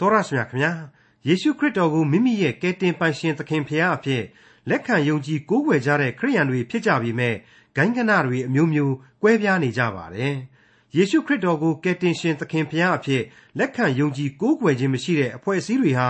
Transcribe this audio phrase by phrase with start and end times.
[0.00, 0.72] တော်ရရှိမြခင်ဗျာ
[1.28, 4.22] ယေရှုခရစ်တော်ကိုမိမိရဲ့ကယ်တင်ပိုင်ရှင်သခင်ဖရာအဖြစ်
[4.68, 7.34] လက်ခံယုံကြည်ကိုးကွယ်ကြတဲ့ခရိယန်တွေဖြစ်ကြပေမဲ့
[7.76, 10.34] ဂိုင်းကနတွေအမျိုးမျိုးကွဲပြားနေကြပါတယ်
[10.96, 13.22] ယေရှုခရစ်တော်ကိုကယ်တင်ရှင်သခင်ဖရာအဖြစ်
[13.58, 16.08] လက်ခံယုံကြည်ကိုးကွယ်ခြင်းမရှိတဲ့အဖွဲ့အစည်းတွေဟာ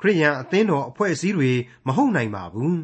[0.00, 1.50] ခရိယန်အသင်းတော်အဖွဲ့အစည်းတွေ
[1.86, 2.78] မဟုတ်နိုင်ပါဘူး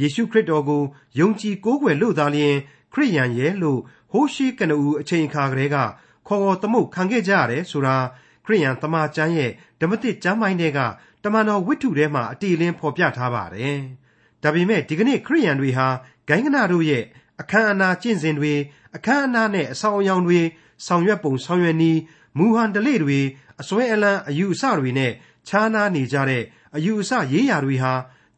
[0.00, 0.82] ယေရှုခရစ်တော်ကို
[1.18, 2.56] ယုံကြည်ကိုးကွယ်လို့သာလျှင်
[2.92, 3.80] ခရိယန်ရဲ့လို့
[4.12, 5.92] ဟိုးရှိကနဦးအချိန်အခါကလေးကခေါ်
[6.28, 7.96] ခေါ်သမုတ်ခံခဲ့ကြရတယ်ဆိုတာ
[8.44, 9.50] ခရိယန်တမန်ကျမ်းရဲ့
[9.80, 10.80] ဓမ္မသစ်ကျမ်းပိုင်းတွေက
[11.24, 13.78] တမန်တော်ဝိတ္ထုထဲမှာအတီလင်းဖော်ပြထားပါတယ်။
[14.42, 15.86] ဒါပေမဲ့ဒီကနေ့ခရိယန်တွေဟာ
[16.28, 17.04] ဂိုင်းကနာတို့ရဲ့
[17.40, 18.54] အခမ်းအနားကျင့်စဉ်တွေ
[18.96, 20.40] အခမ်းအနားနဲ့အဆောင်အယောင်တွေ
[20.86, 22.00] ဆောင်ရွက်ပုံဆောင်ရွက်နည်း
[22.38, 23.20] မူဟန်တလေတွေ
[23.60, 25.12] အစွဲအလန်းအယူအဆတွေနဲ့
[25.48, 26.44] ခြားနားနေကြတဲ့
[26.76, 27.92] အယူအဆရေးရာတွေဟာ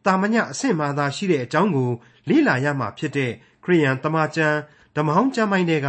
[0.05, 1.91] တာမညအဆင့်မှသာရှိတဲ့အကြောင်းကို
[2.29, 3.33] လေ့လာရမှာဖြစ်တဲ့
[3.65, 4.59] ခရိယန်တမန်ကျမ်း
[4.97, 5.89] ဓမ္မဟောင်းကျမ်းပိုင်းတွေက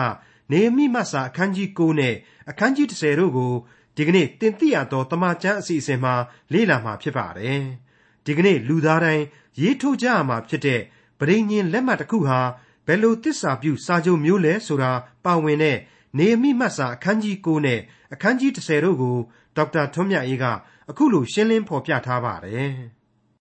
[0.52, 2.16] နေမိမတ်စာအခန်းကြီး9နဲ့
[2.50, 3.54] အခန်းကြီး10တို့ကို
[3.98, 6.14] ဒီကနေ့တင်ပြရသောတမန်ကျမ်းအစီအစဉ်မှာ
[6.54, 7.62] လေ့လာမှာဖြစ်ပါတယ်။
[8.26, 9.26] ဒီကနေ့လူသားတိုင်း
[9.62, 10.82] ရေးထိုးကြရမှာဖြစ်တဲ့
[11.20, 12.40] ဗြိဉ္ဉ်လက်မှတ်တစ်ခုဟာ
[12.88, 14.92] ဘယ်လိုတစ္ဆာပြုစာချုပ်မျိုးလဲဆိုတာ
[15.26, 15.78] ပါဝင်တဲ့
[16.18, 17.80] နေမိမတ်စာအခန်းကြီး9နဲ့
[18.14, 19.18] အခန်းကြီး10တို့ကို
[19.56, 20.46] ဒေါက်တာထွန်းမြတ်အေးက
[20.90, 22.72] အခုလိုရှင်းလင်းဖော်ပြထားပါတယ်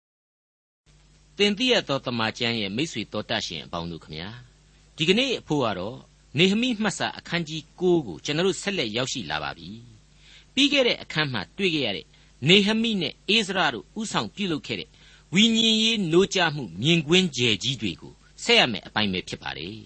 [1.38, 4.28] ။တင်ပြရသောတမန်ကျမ်းရဲ့မိတ်ဆွေတော်တတ်ရှင်အပေါင်းတို့ခမညာ
[4.96, 5.96] ဒီကနေ့အဖို့ကတော့
[6.38, 9.70] နေဟမိမှတ်စာအခန်းကြီး9ကိုကျွန်တော်တို့ဆက်လက်ရောက်ရှိလာပါပြီ။
[10.58, 12.06] ပြီးခဲ့တဲ့အခန်းမှာတွေ့ခဲ့ရတဲ့
[12.48, 14.88] နေဟမိနဲ့အိစရာတို့ဥဆောင်ပြုလုပ်ခဲ့တဲ့
[15.34, 19.78] ဝိညာဉ်ရေးနိုးကြားမှုမြင်ကွင်းကျယ်ကြီးတွေကိုဆက်ရမယ်အပိုင်းပဲဖြစ်ပါတယ်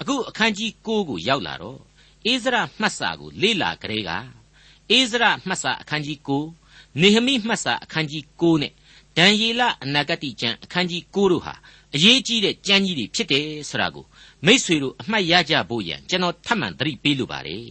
[0.00, 1.80] အခုအခန်းကြီး9ကိုရောက်လာတော့
[2.26, 4.10] အိစရာမှတ်စာကိုလေ့လာကြတဲ့က
[4.90, 6.18] အိစရာမှတ်စာအခန်းကြီး
[6.60, 8.72] 9နေဟမိမှတ်စာအခန်းကြီး9နဲ့
[9.16, 11.54] ဒံယေလအနာဂတိကျမ်းအခန်းကြီး9တို့ဟာ
[11.94, 14.04] အရေးကြီးတဲ့ကျမ်းကြီးတွေဖြစ်တယ်ဆိုတာကို
[14.46, 17.64] မိษွေတို့အမှတ်ရကြဖို့ရန်ကျွန်တော်ထပ်မံသတိပေးလိုပါတယ်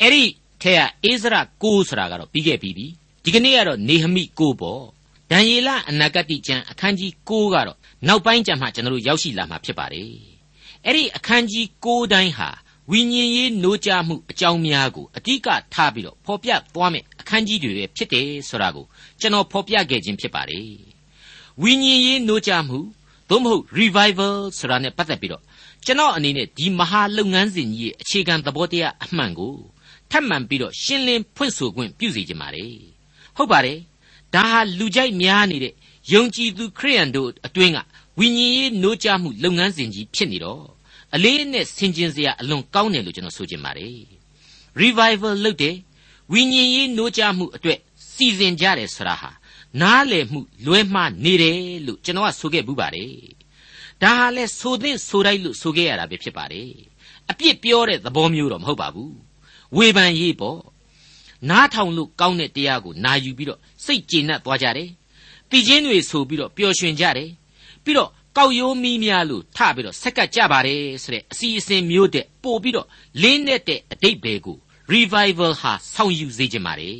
[0.00, 0.24] အဲ့ဒီ
[0.62, 2.86] ထက်ကအိစရ6ဆိုတာကတော့ပြီးခဲ့ပြီးပြီ
[3.24, 4.82] ဒီကနေ့ကတော့နေဟမိ6ပေါ့
[5.30, 10.12] ဒံယေလအနာဂတိကျမ်းအခန်းကြီး6ကတော့နောက်ပိုင်းကျမ်းမှာကျွန်တော်တို့ရောက်ရှိလာမှာဖြစ်ပါတယ်
[10.84, 12.48] အဲ့ဒီအခန်းကြီး6တိုင်းဟာ
[12.90, 18.84] ဝိညာဉ်ရေး노ကြမှုအကြောင်းများကိုအဓိကထားပြီးတော့ဖော်ပြသွားမယ်အခန်းကြီးတွေပဲဖြစ်တယ်ဆိုတာကို
[19.20, 20.68] ကျွန်တော်ဖော်ပြခဲ့ခြင်းဖြစ်ပါတယ်
[21.62, 22.78] ဝိညာဉ်ရေး노ကြမှု
[23.28, 25.42] သို့မဟုတ် revival ဆိုတာနဲ့ပတ်သက်ပြီးတော့
[25.86, 29.54] ကျွန်တော်အနေနဲ့ဒီမဟာလုပ်ငန်းစဉ်ကြီးရဲ့အခြေခံသဘောတရားအမှန်ကို
[30.12, 32.64] ထပ်မံပြီးတော့ရှင်းလင်းဖွင့်ဆိုခွင့်ပြုစီကြပါလေ
[33.36, 33.78] ဟုတ်ပါတယ်
[34.34, 35.72] ဒါဟာလူကြိုက်များနေတဲ့
[36.12, 37.78] ယုံကြည်သူခရိယန်တို့အတွင်းက
[38.18, 40.64] ဝိညာဉ်ရေးနှိုးကြမှုလုပ်ငန်းစဉ်ကြီးဖြစ်နေတော့
[41.14, 43.98] အလေးနဲ့ဆင်ခြင်စရာအလွန်ကောင်းတယ်လို့ကျွန်တော်ဆိုချင်ပါတယ်
[44.82, 45.76] revival လုပ်တယ်
[46.32, 47.78] ဝိညာဉ်ရေးနှိုးကြမှုအတွက်
[48.12, 49.30] စီစဉ်ကြတယ်ဆိုတာဟာ
[49.80, 53.14] နားလည်မှုလွဲမှားနေတယ်လို့ကျွန်တော်ကဆိုခဲ့ဘူးပါတယ်
[54.02, 56.70] ဒါဟာလဲဆိုသင့်ဆိုတိုက်လို့ဆိုခဲ့ရတာပဲဖြစ်ပါတယ်
[57.30, 59.12] အပြစ်ပြောတဲ့သဘောမျိုးတော့မဟုတ်ပါဘူး
[59.76, 60.60] ဝေဖန်ရေးပေါ့
[61.50, 64.88] နားထောင်လို့ကောင်းတဲ့တရားကိုနာယူပြီးတော့စိတ်ကျေနပ်သွားကြတယ်
[65.50, 67.30] တည်ခြင်းတွေဆိုပြီးတော့ပျော်ရွှင်ကြတယ်
[67.84, 72.86] ပြီးတော့ကောက်ရိုးမီးများလို့ထပြီးတော့ဆက်ကပ်ကြပါတယ်ဆိုတဲ့အစီအစဉ်မျိုးတဲ့ပို့ပြီးတော့
[73.22, 74.56] လင်းနဲ့တဲ့အတိတ်ပဲကို
[74.92, 76.96] revival ဟာဆောင်ယူစေခြင်းပါတယ်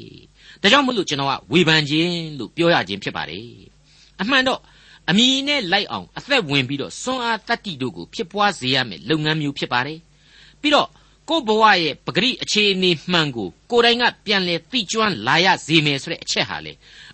[0.63, 3.47] ဒါကြောင့်မလို့ကျွန်တော်ကဝေဖန်ခြင်းလို့ပြောရခြင်းဖြစ်ပါတယ်
[4.21, 4.61] အမှန်တော့
[5.11, 9.99] အမိနဲ့လိုက်အောင်အသက်ဝင်ပြီးတော့စွမ်းအားတတ္တိတို့ကိုဖြစ်ပွားစေရမယ်လုပ်ငန်းမျိုးဖြစ်ပါတယ်
[10.61, 10.89] ပြီးတော့
[11.29, 16.73] ကို့ဘဝရဲ့ပဂရိအခြေအနေမှန်ကိုကိုယ်တိုင်ကပြန်လဲသိကျွမ်းလာရစေမယ်ဆိုတဲ့အချက်ဟာလေ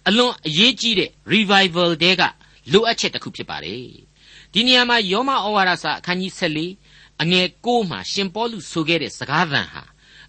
[0.08, 2.22] အလွန်အရေးကြီးတဲ့ revival တဲက
[2.72, 3.88] လိုအပ်ချက်တစ်ခုဖြစ်ပါတယ်
[4.52, 9.82] ဒီနေရာမှာယောမဩဝါဒစာအခန်းကြီး14အငယ်6မှာရှင်ပေါလုဆိုခဲ့တဲ့စကားသံဟာ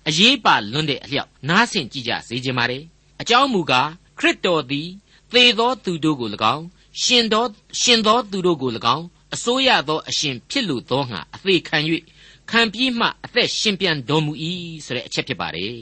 [0.08, 2.84] အရေးပါလွန်းတဲ့အလျောက်နားဆင်ကြည့်ကြစေခြင်းပါတယ်
[3.22, 4.88] အကြောင်းမူကားခရစ်တော်သည်
[5.32, 6.66] သေသောသူတို့ကို၎င်း
[7.02, 7.46] ရှင်သော
[7.82, 11.78] ရှင်သောသူတို့ကို၎င်းအစိုးရသောအရှင်ဖြစ်လိုသောငါအသေးခံ၍
[12.50, 14.34] ခံပြီးမှအသက်ရှင်ပြန်တော်မူ၏
[14.86, 15.80] ဆိုတဲ့အချက်ဖြစ်ပါတယ်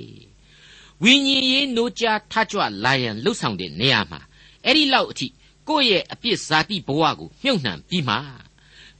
[1.03, 4.19] ဝိညာဉ်ရေးနိုးကြားထကြွလာရန်လှုပ်ဆောင်တဲ့နေရာမှာ
[4.65, 5.27] အဲ့ဒီလောက်အထိ
[5.67, 8.15] ကိုယ့်ရဲ့အပြစ်ဇာတိဘဝကိုမြုပ်နှံပြီးမှ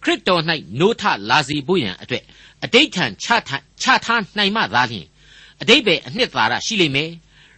[0.03, 0.43] ခရစ်တော်၌
[0.79, 2.23] နိုးထလာစေဖို့ရန်အတွက်
[2.63, 5.07] အတိတ်ထံချထားချထားနိုင်မှသာလျှင်
[5.61, 7.11] အတိတ်ပဲအနှစ်သာရရှိလိမ့်မယ်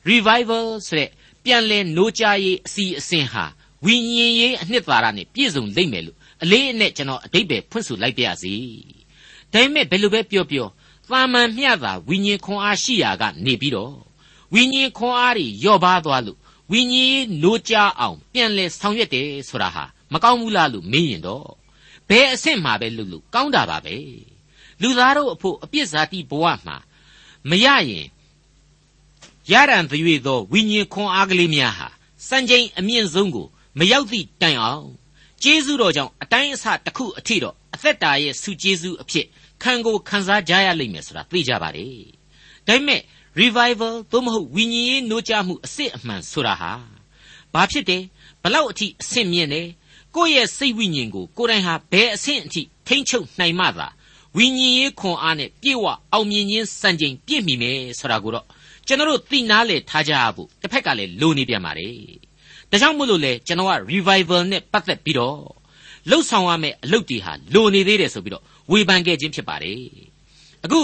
[0.09, 1.09] revival ဆိုတဲ့
[1.43, 3.45] ပြန်လည်နိုးကြားရေးအစီအစဉ်ဟာ
[3.85, 8.53] ဝိညာဉ်ရေးအနှစ်သာရနဲ့ပြည့်စုံလိမ့်မယ်လို့အလေးအနက်ကျွန်တော်အတိတ်ပဲဖွင့်ဆိုလိုက်ပါရစေ
[9.53, 10.67] ဒါပေမဲ့ဘယ်လိုပဲပြောပြော
[11.09, 13.95] သာမန်မျှတာဝိညာဉ်ခွန်အားရှိရာကနေပြီးတော့
[14.53, 16.37] ဝိညာဉ်ခွန်အားတွေလျော့ပါသွားလို့
[16.71, 21.49] ဝိညာဉ်နိုးကြအောင်ပြန်လဲဆောင်ရွက်တယ်ဆိုတာဟာမကောင်းဘူးလားလို့မေးရင်တော့
[22.09, 23.95] ဘယ်အဆင့်မှာပဲလုပ်လို့ကောင်းတာပါပဲ
[24.81, 26.75] လူသားတို့အဖို့အပြစ်စားတိဘဝမှာ
[27.49, 28.05] မရရင်
[29.51, 31.87] ရရန်သွေသောဝိညာဉ်ခွန်အားကလေးများဟာ
[32.27, 33.47] စံချိန်အမြင့်ဆုံးကို
[33.79, 34.87] မရောက်သည့်တိုင်အောင်
[35.43, 39.25] ကျေးဇူးတော်ကြောင့်အတိုင်းအဆတစ်ခုအထိတော့အသက်တာရဲ့ဆုကျေးဇူးအဖြစ်
[39.63, 41.97] ခံကိုခံစားကြရလိမ့်မယ်ဆိုတာသိကြပါတယ်။
[42.67, 43.01] ဒါပေမဲ့
[43.41, 46.71] revival သို့မဟုတ်ဝိညာဉ်ရေးနှိုးကြမှုအစစ်အမှန်ဆိုတာဟာ
[47.53, 48.03] ဘာဖြစ်တယ်
[48.43, 49.67] ဘလောက်အထိအဆင့်မြင့်တယ်
[50.15, 53.87] ကိုယ့်ရဲ့စိတ်ဝိညာဉ်ကိုကိုယ်တိုင်ဟာဘယ်အဆင့်အထိထိမ့်ချုပ်နိုင်မှသာ
[54.37, 58.45] ဝိညာဉ်ရေးခွန်အားနဲ့ပြေဝအောင်မြင်ခြင်းစံချိန်ပြည့်မီမယ်ဆိုတာကိုတော့
[58.87, 61.93] ကျွန်တော်တို့သိနာလေထားကြဖို့တစ်ဖက်ကလည်းလိုနေပြန်ပါတယ်
[62.71, 65.39] ဒါကြောင့်မို့လို့လေကျွန်တော်က revival နဲ့ပတ်သက်ပြီးတော့
[66.09, 69.81] လှုပ်ဆောင်ရမယ့်အလုပ်တွေဟာလိုနေသေးတယ်ဆိုပြီးတော့ ဝေဖန်ခဲ့ခြင်းဖြစ်ပါတယ်
[70.65, 70.81] အခု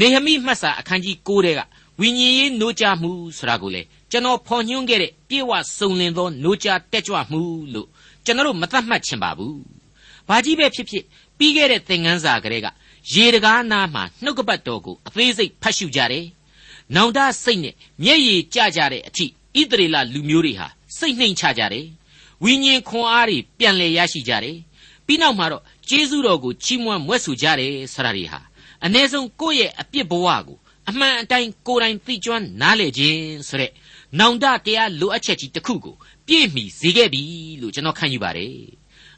[0.00, 1.60] နေဟမိမှတ်စာအခန်းကြီး9ထဲက
[2.00, 7.40] ဝိညာဉ်ရေးနှိုးကြမှုဆိုတာကိုလေကျွန်တော်ဖော်ညွှန်းခဲ့တဲ့ပြေဝစုံလင်သောနှိုးကြတက်ကြွမှု
[7.74, 7.88] လို့
[8.24, 9.56] ကျွန်တော်တို့မသတ်မှတ်ချင်ပါဘူး။
[10.28, 11.04] ဘာကြီးပဲဖြစ်ဖြစ်
[11.38, 12.66] ပြီးခဲ့တဲ့သင်ခန်းစာကလေးက
[13.12, 16.24] ရေတကားနားမှာနှုတ်ကပတ်တော်ကိုအသေးစိတ်ဖတ်ရှုကြတယ်။
[16.94, 17.74] နောင်တစိတ်နဲ့
[18.04, 20.68] မျက်ရည်ကျကြတဲ့အထိဣသရေလလူမျိုးတွေဟာ
[20.98, 21.86] စိတ်နှိမ်ချကြတယ်။
[22.44, 24.56] ဝိညာဉ်ခွန်အားတွေပြန်လည်ရရှိကြတယ်။
[25.06, 28.40] ပြီးနောက်မှာတော့ ကျေးဇူးတော်ကိုချီးမွမ်းမွဲ့ဆိုကြတယ်ဆိုတာတွေဟာ
[28.84, 30.58] အ ਨੇ ဆုံးကိုယ့်ရဲ့အပြစ်ဘဝကို
[30.88, 33.70] အမှန်အတိုင်းကိုယ်တိုင်သိကျွမ်းနားလေခြင်းဆိုတဲ့
[34.18, 35.94] နောင်တတရားလိုအပ်ချက်ကြီးတစ်ခုကို
[36.26, 37.22] ပြည့်မီစေခဲ့ပြီ
[37.60, 38.54] လို့ကျွန်တော်ခံယူပါတယ်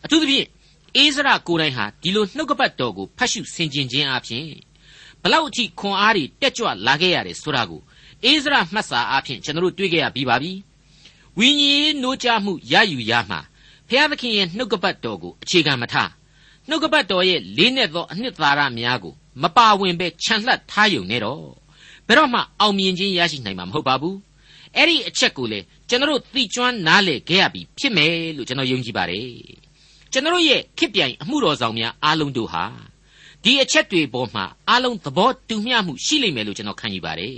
[0.04, 0.46] အထူးသဖြင့်
[0.96, 4.46] အိစရာကိုယ်တိုင်ဟာဒီလိုနှုတ်ကပတ်တော်ကိုဖတ်ရှုဆင်ခြင်ခြင်းအပြင်
[5.22, 7.80] ဘလောက်အထိခွန်အားတွေတက်ကြွလာခဲ့ရတယ်ဆိုတာကို
[8.24, 10.52] အိစရာမှတ်စာအပြင်ကျွန်တော်တို့တွေ့ခဲ့ရပြီးပါပြီ
[11.38, 13.40] ဝိညာဉ်နိုးကြမှုရယူရမှာ
[13.88, 16.10] ဖျားသခင်ရဲ့နှုတ်ကပတ်တော်ကိုအခြေခံမထား
[16.68, 21.44] နှုတ်ကပတ်တော်ရဲ့လေးနဲ့သောအနှစ်သာရများကိုမပါဝင်ပဲခြံလှပ်ထားယုံနဲ့တော့
[22.06, 24.16] ဘယ်တော့မှအောင်မြင်ခြင်းရရှိနိုင်မှာမဟုတ်ပါဘူး
[24.76, 29.28] အဲ့ဒီအချက်ကိုလေကျွန်တော်တို့သိကျွမ်းနားလည်ခဲ့ရပြီဖြစ်မယ်လို့ကျွန်တော်ယုံကြည်ပါတယ်
[30.12, 32.64] ကျွန်တော်ရဲ့ခစ်ပြိုင်အမှုတော်ဆောင်များအားလုံးတို့ဟာ
[33.44, 37.36] ဒီအချက်တွေပေါ်မှာအားလုံးသဘောတူမျှမှုရှိလိမ့်မယ်လို့ကျွန်တော်ခံယူပါတယ်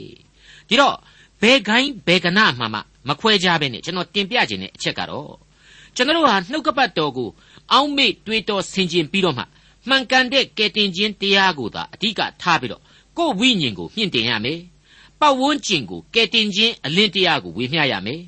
[0.68, 0.96] ဒီတော့
[1.42, 5.32] ဘယ်ခိုင်းဘယ်ကနာမှမှမခွဲကြဘဲနဲ့ကျွန်တော်တင်ပြခြင်းတဲ့အချက်ကတော့
[5.96, 7.28] ကျွန်တော်ဟာနှုတ်ကပတ်တော်ကို
[7.72, 9.44] အောင်းမေ့တွေးတော်ဆင်ခြင်ပြီးတော့မှ
[9.88, 12.82] မှန်ကန်တဲ့ကယ်တင်ခြင်းတရားကိုသာအဓိကထားပြီးတော့
[13.16, 14.60] ကိုယ်ဝိညာဉ်ကိုမြင့်တင်ရမယ်
[15.20, 18.20] ပတ်ဝန်းကျင်ကိုကယ်တင်ခြင်းအလင်းတရားကိုဝေမျှရမယ်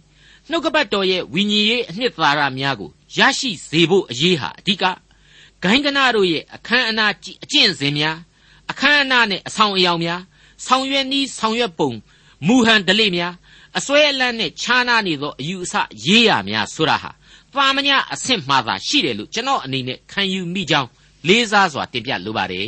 [0.51, 4.85] နှုတ်ကပတ်တော်ရဲ့ဝိညာဉ်ရေးအနှစ်သာရများကိုရရှိစေဖို့အရေးဟာအဓိက
[5.63, 7.13] ဂိုင်းကနာတို့ရဲ့အခမ်းအနား
[7.45, 8.17] အကျင့်စဉ်များ
[8.71, 10.21] အခမ်းအနားနဲ့အဆောင်အယောင်များ
[10.67, 11.91] ဆောင်ရွက်နည်းဆောင်ရွက်ပုံ
[12.47, 13.35] မူဟန်ဒလိများ
[13.79, 15.75] အစွဲအလန့်နဲ့ခြားနာနေသောအယူအဆ
[16.07, 17.11] ရေးရများဆိုတာဟာ
[17.55, 20.89] ပါမညာအဆင့်မှသာရှိတယ်လို့ကျွန်တော်အနေနဲ့ခံယူမိကြောင်း
[21.29, 22.67] လေးစားစွာတင်ပြလိုပါတယ်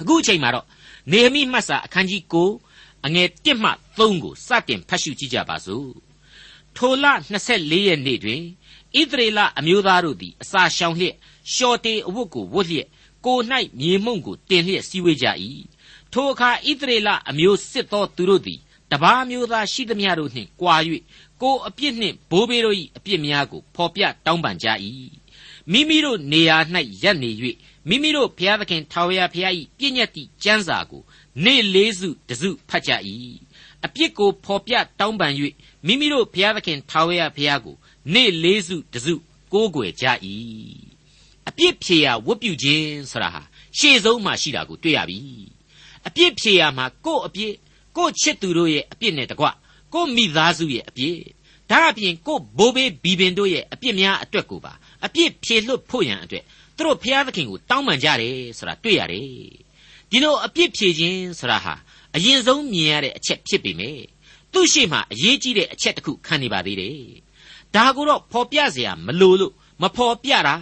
[0.00, 0.66] အခုအချိန်မှာတော့
[1.12, 5.88] နေဟမိမှတ်စာအခန်းကြီး9အငယ်1မှ3ကိုစတင်ဖတ်ရှုကြည့်ကြပါစို့
[6.76, 7.04] ထိုလ
[7.44, 8.42] 24ရက်နေ့တွင်
[8.98, 11.14] ဣသရေလအမျိုးသားတို့သည်အစာရှောင်လျက်
[11.54, 12.88] ရှော်တေအဝတ်ကိုဝတ်လျက်
[13.26, 13.38] ကို၌
[13.80, 15.26] မြေမှုန့်ကိုတင်လျက်စီဝေးကြ၏
[16.12, 18.60] ထိုအခါဣသရေလအမျိုးစစ်သောသူတို့သည်
[18.90, 20.76] တပားမျိုးသားရှိသမျှတို့နှင့်ကြွာ၍
[21.42, 24.68] ကိုအပြစ်နှင့်ဘိုးဘေးတို့၏အပြစ်များကိုဖော်ပြတောင်းပန်ကြ၏
[25.72, 26.56] မိမိတို့နေရာ၌
[27.02, 27.30] ရပ်နေ၍
[27.88, 31.02] မိမိတို့ဘုရားသခင်ထာဝရဘုရား၏ပြည့်ညတ်သည့်ကျမ်းစာကို
[31.44, 32.92] နေ့လေးစုတစုဖတ်ကြ၏
[33.84, 35.32] အပြစ်ကိုဖော်ပြတောင်းပန်၍
[35.86, 37.76] မိမိတို့ဘုရားသခင်ထာဝရဘုရားကို
[38.12, 39.14] နေ့လေးစုတစု
[39.52, 40.06] ကိုးကွယ်ကြ၏
[41.48, 43.42] အပြစ်ဖြေရာဝတ်ပြုခြင်းဆိုတာဟာ
[43.78, 45.18] ရှေ့ဆုံးမှရှိတာကိုတွေ့ရပြီ
[46.06, 47.54] အပြစ်ဖြေရာမှာကိုယ့်အပြစ်
[47.96, 49.46] ကိုယ့်ချစ်သူတို့ရဲ့အပြစ်နဲ့တကွ
[49.93, 51.17] ကိုယ့်မိသားစုရဲ့အပြစ်
[51.71, 54.73] ဒါအပြင်ကိုယ့်ဘိုးဘေးဘီဘင်တို့ရဲ့အပြစ်များအတွက်ကိုပါ
[55.05, 56.43] အပြစ်ဖြေလွတ်ဖို့ရန်အတွက်
[56.77, 59.27] သူတို့ဘုရားသခင်ကိုတောင်းပန်ကြတယ်ဆိုတာတွေ့ရတယ်
[60.09, 61.73] ဒီလိုအပြစ်ဖြေခြင်းဆိုတာဟာ
[62.15, 64.01] အရင်ဆုံးမြင်ရတဲ့အချက်ဖြစ်ပေမယ့်
[64.53, 66.99] သူ့ရှိမှအရေးကြီးတဲ့အချက်တစ်ခုခံနေပါသေးတယ်
[67.75, 70.55] ဒါကိုတော့ဖော်ပြเสียမလို့လို့မဖော်ပြတာ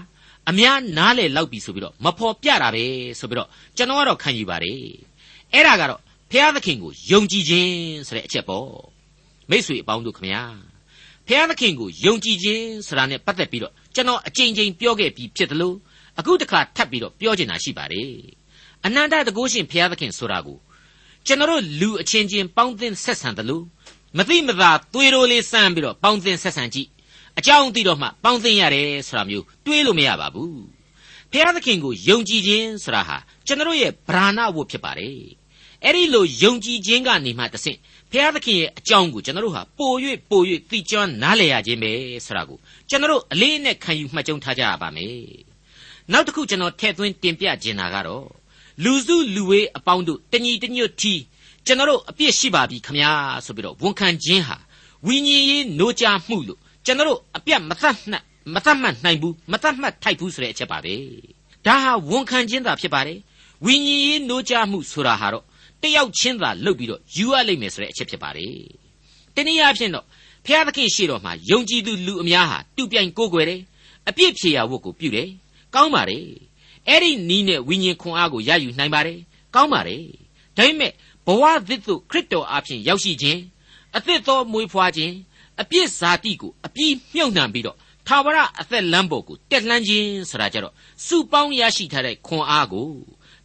[0.50, 2.86] အများနားလေလောက်ပြီဆိုပြီးတော့မဖော်ပြတာပဲ
[3.20, 4.82] ဆိုပြီးတော့ကျွန်တော်ကတော့ခံယူပါတယ်
[5.54, 7.74] အဲ့ဒါကတော့ဘုရားသခင်ကိုယုံကြည်ခြင်း
[8.08, 8.91] ဆိုတဲ့အချက်ပေါ့
[9.53, 10.43] မိတ်ဆွေအပေါင်းတို့ခမညာ
[11.27, 15.77] ဖျားသခင်ကိုယုံကြည်ခြင်းဆိုတာနဲ့ပတ်သက်ပြီးတော့ကျွန်တော်အချိန်ချင်းပြောခဲ့ပြီးဖြစ်တယ်လို့
[16.19, 18.11] အခုတခါထပ်ပြီးတော့ပြောချင်တာရှိပါတယ်
[18.85, 20.59] အနန္တတကုရှင်ဖျားသခင်ဆိုတာကို
[21.27, 23.65] ကျွန်တော်လူအချင်းချင်းပေါင်းသင်းဆက်ဆံတယ်လို့
[24.19, 26.89] မသိမသာတွေးတိုလေးစမ်းပြီးတော့ပေါင်းသင်းဆက်ဆံကြည့်
[27.39, 30.63] အကြောင်းသိတော့မှပေါင်းသင်းရတယ်ဆိုတာမျိုးတွေးလို့မရပါဘူး
[31.33, 33.17] ဖျားသခင်ကိုယုံကြည်ခြင်းဆိုတာဟာ
[33.47, 35.17] ကျွန်တော်ရဲ့ဗราဏဝတ်ဖြစ်ပါတယ်
[35.85, 37.79] အဲ့ဒီလိုယုံကြည်ခြင်းကနေမှတဆင့်
[38.13, 39.93] ဘုရားသခင်ရဲ့အကြောင်းကိုကျွန်တော်တို့ဟာပို၍
[40.31, 41.93] ပို၍သိကျွမ်းနားလည်ရခြင်းပဲ
[42.27, 45.13] ဆိုတာကိုကျွန်တော်တို့အလေးနဲ့ခံယူမှတ်ကြုံထားကြရပါမယ်
[46.13, 48.27] နောက်တစ်ခုကျွန်တော်ထည့်သွင်းတင်ပြခြင်းတာကတော့
[48.85, 51.15] လူစုလူဝေးအပေါင်းတို့တညီတညွတ်ထီ
[51.67, 53.11] ကျွန်တော်တို့အပြစ်ရှိပါပြီခမညာ
[53.45, 54.57] ဆိုပြီးတော့ဝန်ခံခြင်းဟာ
[55.07, 60.95] ဝိညာဉ်ရေးနိုးကြမှုလို့ကျွန်တော်တို့အပြတ်မသတ်နှက်မသတ်မှတ်နိုင်ဘူးမသတ်မှတ်ထိုက်ဘူးဆိုတဲ့အချက်ပါပဲ
[61.67, 63.19] ဒါဟာဝန်ခံခြင်းသာဖြစ်ပါတယ်
[63.65, 65.45] ဝိညာဉ်ရေးနိုးကြမှုဆိုတာဟာတော့
[65.83, 68.55] တယောက်ချင်းသာလုပ်ပြီးတော့ယူရလိမ့်မယ်ဆိုတဲ့အချက်ဖြစ်ပါတယ်
[69.35, 70.07] တနည်းအားဖြင့်တော့
[70.47, 73.61] ဖျားသခင်ရှိတော်မှာယုံကြည်သူလူအများဟာတူပြိုင်ကိုးကွယ်တယ်
[74.09, 75.29] အပြစ်ဖြေရာဝတ်ကိုပြုတယ်
[75.75, 76.25] ကောင်းပါတယ်
[76.89, 79.19] အဲ့ဒီနီးနဲ့ဝိညာဉ်ခွန်အားကိုရယူနိုင်ပါတယ်
[79.55, 80.03] ကောင်းပါတယ်
[80.57, 80.93] ဒါပေမဲ့
[81.27, 83.41] ဘဘဝသစ်သို့ခရစ်တော်အားဖြင့်ရောက်ရှိခြင်း
[83.97, 85.15] အသစ်သောမွေးဖွားခြင်း
[85.61, 90.75] အပြစ်ဇာတိကိုအပြီးမြုပ်နှံပြီးတော့ထာဝရအသက်လမ်းပေါ်ကိုတက်လှမ်းခြင်းဆိုတာကြတော့
[91.07, 92.89] စုပေါင်းရရှိထားတဲ့ခွန်အားကို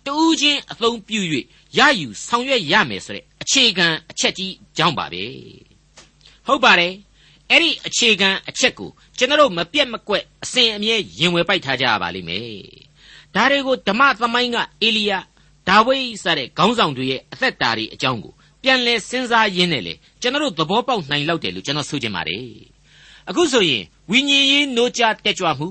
[0.08, 1.22] တူးချင်းအသုံးပြု၍
[1.78, 5.24] ရယူဆောင်ရွက်ရမယ်ဆိုတဲ့အခြေခံအချက်ကြီးကြောင်းပါပဲ
[6.48, 6.94] ဟုတ်ပါတယ်
[7.52, 12.48] အဲ့ဒီအခြေခံအချက်ကိုကျွန်တော်မပြတ်မကွက်အစဉ်အမြဲရင်ဝယ်ပိုက်ထားကြရပါလိမ့်မယ်
[13.36, 15.12] ဒါတွေကိုဓမ္မသမိုင်းကအေလိယ
[15.68, 18.34] ဒါဝိစတဲ့ခေါင်းဆောင်တွေရဲ့အသက်တာတွေအကြောင်းကို
[18.64, 22.44] ပြန်လဲစဉ်းစားရင်းနဲ့လေကျွန်တော်သဘောပေါက်နိုင်လောက်တယ်လို့ကျွန်တော်ဆိုချင်ပါတယ်
[23.30, 25.68] အခုဆိုရင်ဝိညာဉ်ရေးနိုးကြတက်ကြွမှု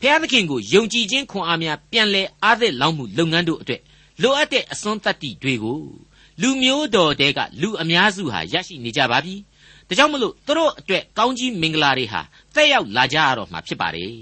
[0.00, 3.82] ဖျားသခင်ကိုယုံကြည်ခြင်းခွန်အားများပြန်လဲအားသက်လောင်းမှုလုပ်ငန်းတို့အတွက်
[4.22, 5.80] လိုအပ်တဲ့အစွမ်းတတ္တိတွေကို
[6.40, 9.34] လူမျိုးတော်တဲကလူအများစုဟာရရှိနေကြပါပြီ
[9.88, 12.20] ဒါကြောင့်မလို့သူတို့အတွက်ကောင်းကြီးမင်္ဂလာတွေဟာ
[12.54, 14.12] တက်ရောက်လာကြရတော့မှာဖြစ်ပါတယ်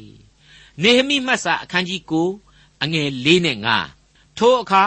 [0.83, 2.01] နေဟမိမှတ်စာအခန်းကြီး
[2.43, 3.57] 9အငယ်၄နဲ့
[3.99, 4.85] 5ထိုအခါ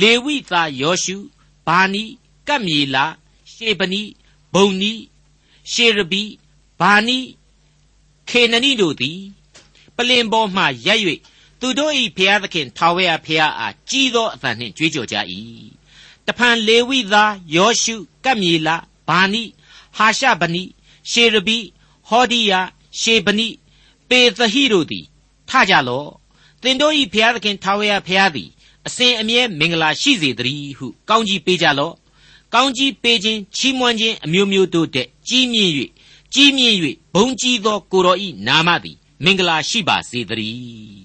[0.00, 1.16] လေဝိသားယောရှု
[1.66, 2.04] ဘာနီ
[2.48, 3.04] ကပ်မြေလာ
[3.52, 4.02] ရှေပနီ
[4.54, 4.92] ဘုံနီ
[5.72, 6.22] ရှေရဘီ
[6.80, 7.18] ဘာနီ
[8.28, 9.39] ခေနနီတို့သည်ပ
[10.08, 11.00] လင်ပေါ်မှရက်၍
[11.60, 15.16] သူတို့၏ဖျားသခင်ထာဝရဖျားအားကြီးသောအသံနှင့်ကြွေးကြော်ကြ၏
[16.26, 18.76] တဖန်လေဝိသားယောရှုကပ်မြေလာ
[19.08, 19.42] ဘာနီ
[19.96, 20.62] ဟာရှဗနီ
[21.10, 21.58] ရှေရဘီ
[22.08, 22.60] ဟောဒီယာ
[23.00, 23.48] ရှေဗနီ
[24.08, 25.04] ပေသဟိတို့သည်
[25.48, 26.10] ထကြလော့
[26.62, 28.48] သင်တို့၏ဖျားသခင်ထာဝရဖျားသည်
[28.86, 31.94] အစဉ်အမြဲမင်္ဂလာရှိစေတည်းဟုကောင်းကြီးပေးကြလော့
[32.54, 35.72] ကောင်းကြီးပေးခြင်းချီးမွမ်းခြင်းအမျိုးမျိုးတို့တဲ့ကြီးမြင့်၍
[36.34, 36.76] ကြီးမြင့်၍
[37.14, 40.56] ဘုံကြီးသောကိုတော်ဤနာမသည် မင်္ဂလာရှိပါစေတည်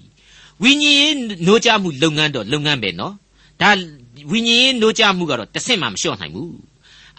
[0.62, 1.14] ဝိညာဉ်ရေး
[1.46, 3.14] နှိုးကြမှုလုပ်ငန်းတော့လုပ်ငန်းပဲနော်
[3.60, 3.70] ဒါ
[4.32, 6.56] ဝိညာဉ်ရေးနှိုးကြမှုကတော့တစ်ဆင့်မှမလျှော့နိုင်ဘူး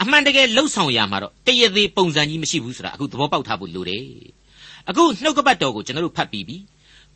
[0.02, 4.06] အမှန်တကယ်လှုပ်ဆောင်ရမှာတော့တရသေးပုံစံကြီးမရှိဘူးဆိုတာအခုသဘောပေါက်ထားဖို့လိုတယ်
[4.90, 6.58] အခုနှုတ်ကပတ်တော်ကိုကျွန်တော်တို့ဖတ်ပြီးပြီ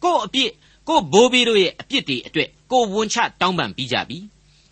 [0.04, 0.52] ကို့အပြစ်
[0.90, 4.18] ကို့ဘိုးဘေးတို့ရဲ့အပြစ်တွေအတွက်ကိုဝန်ချတောင်းပန်ပြီးကြပြီ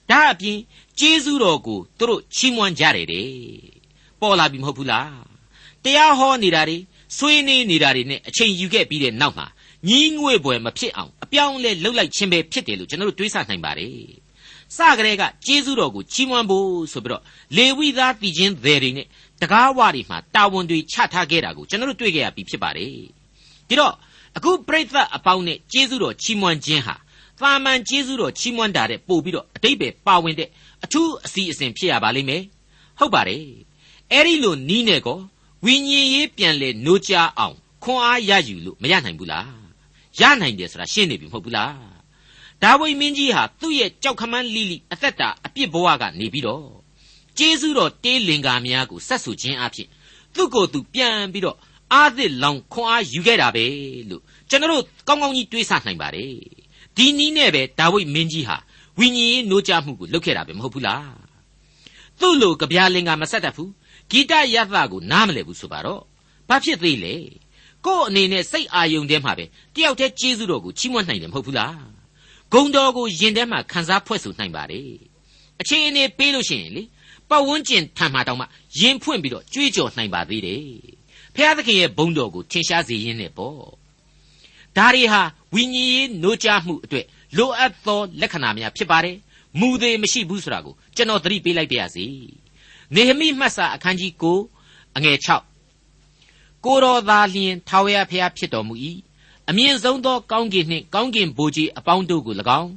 [0.10, 0.58] ဒါအပြင်
[1.00, 3.30] ကျေးဇူးတော်ကိုသူတို့ချီးမွမ်းကြတယ်တဲ့
[4.22, 5.12] ပေါ်လာပြီမဟုတ်ဘူးလား
[5.84, 6.78] တရားဟောနေတာတွေ
[7.18, 9.48] ဆွေးနွေးနေတာတွေနဲ့အချိန်ယူခဲ့ပြီးတဲ့နောက်မှာ
[9.89, 13.94] ညီးငွေ့ပွဲမဖြစ်အောင်အပြောင်းလဲလှုပ်လိုက်ခြင်းပဲဖြစ်တယ်လို့ကျွန်တော်တို့တွေးဆနိုင်ပါတယ်
[14.78, 17.24] စကလေးကကျေးဇူးတော်ကိုချီးမွမ်းဖို့ဆိုပြီးတော့
[17.58, 19.06] လေဝိသားတည်ခြင်းတွေတွေနဲ့
[19.42, 22.89] တကားဝတွေမှာတာဝန်တွေချထားခဲ့တာကိုကျွန်တော်တို့တွေ့ခဲ့ရပြီးဖြစ်ပါတယ်
[23.68, 23.94] ဒီတော့
[24.38, 24.84] အခုပြိဿ
[25.16, 26.96] အပေါင်းနဲ့ကျေးဇူးတော်ချီးမွမ်းခြင်းဟာ
[27.42, 30.50] သာမန်ကျေးဇူးတော်ချီးမွမ်းတာတဲ့ပို့ပြီးတော့အတိတ်ပဲပါဝင်တဲ့
[30.84, 32.44] အထူးအစီအစဉ်ဖြစ်ရပါလိမ့်မယ်
[33.00, 33.42] ဟုတ်ပါတယ်
[34.12, 35.20] အဲ့ဒီလိုနီးနေကော
[35.66, 39.51] ဝိညာဉ်ရေးပြန်လဲနိုးကြအောင်ခွန်အားရယူလို့မရနိုင်ဘူးလား
[40.20, 41.75] ရနိုင်တယ်ဆိုတာရှင်းနေပြီမဟုတ်ဘူးလား
[42.62, 46.66] ဒါဝိမင်းကြီးဟာသူ့ရဲ့ကြောက်ခမန်းလိလိအသက်တာအပြစ်ဘဝကနေပြီးတော့
[47.38, 49.88] ကျေးဇူးတော်တေးလင်္ကာများကိုဆက်ဆူခြင်းအဖြစ်
[50.36, 51.58] သူ့ကိုယ်သူပြန်ပြီးတော့
[51.94, 53.66] အာသစ်လောင်ခွန်အားယူခဲ့တာပဲ
[54.10, 56.34] လို့ကျွန်တော်တို့ကောင်းကောင်းကြီးတွေးဆနိုင်ပါတယ်
[56.96, 58.58] ဒီနီးနဲ့ပဲဒါဝိမင်းကြီးဟာ
[59.00, 61.13] ဝိညာဉ်ရေးနိုးကြမှုကိုလုပ်ခဲ့တာပဲမဟုတ်ဘူးလား
[62.20, 63.72] သူ့လိုကြပြားလင်္ကာမဆက်တတ်ဘူး
[64.12, 66.01] ဂီတရသကိုနားမလည်ဘူးဆိုပါတော့
[66.50, 67.16] ဘာဖြစ်သေးလဲ
[67.86, 71.78] ကို့အနေနဲ့စိတ်အာယုံထဲမှာပဲတယောက်တည်းကျေးဇူးတော်ကိုချီးမွမ်းနိုင်တယ်မဟုတ်ဘူးလား
[72.54, 74.92] ဂုံတော်ကိုယင်ထဲမှာခံစားဖွဲ့ဆိုနိုင်ပါတယ်
[75.62, 76.84] အချိန်အနေပေးလို့ရှိရင်လေ
[77.30, 78.46] ပတ်ဝန်းကျင်ထံမှာတောင်မှ
[78.80, 80.63] ယင်ဖွင့်ပြီးတော့ကြွေးကြော်နိုင်ပါသေးတယ်
[81.36, 83.60] ဖျားသခင်ရဲ့ဘုန်းတော်ကိုထင်ရှားစေရင်းနဲ့ပေါ့
[84.78, 85.22] ဒါတွေဟာ
[85.54, 87.06] ဝိညာဉ်ရေးနိုးကြားမှုအတွက်
[87.38, 89.16] လိုအပ်သောလက္ခဏာများဖြစ်ပါတယ်
[89.60, 92.06] မူသေးမရှိဘူးဆိုတာကိုကျွန်တော်သတိပေးလိုက်ပါရစေ
[92.96, 94.12] နေဟမိမှတ်စာအခန်းကြီး
[94.55, 95.17] 9အငယ်
[95.86, 98.75] 6ကိုတော်သာလျင်ထာဝရဘုရားဖြစ်တော်မူ၏
[99.50, 102.69] အမြင့်ဆုံးသောကောင်းကင်နှင့်ကောင်းကင်ဘိုးကြီးအပေါင်းတို့ကို၎င်း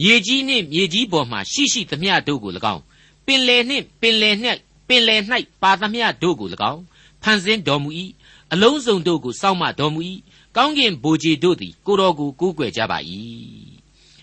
[0.00, 2.82] မြေကြီးနှင့်မြေကြီးပေါ်မှရှိရှိသမျှတို့ကို၎င်း
[3.26, 4.34] ပင်လယ်နှင့်ပင်လယ်၌
[4.88, 5.20] ပင်လယ်၌
[5.62, 6.82] ပါသမျှတို့ကို၎င်း
[7.22, 7.90] ဖန်ဆင်းတော်မူ၏
[8.52, 10.00] အလုံးစုံတို့ကိုစောင့်မတော်မူ၏
[10.56, 12.98] ကောင်းကင်ဘိုးကြီးတို့သည်ကိုတော်ကိုကူးကွယ်ကြပါ၏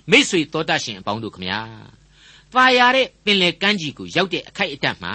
[0.10, 1.62] မိษွေတော်တတ်ရှင်အပေါင်းတို့ခမညာ။
[2.54, 5.14] ပါရတဲ့ပင်လယ်ကမ်းခြေကိုရောက်တဲ့အခိုက်အတန့်မှာ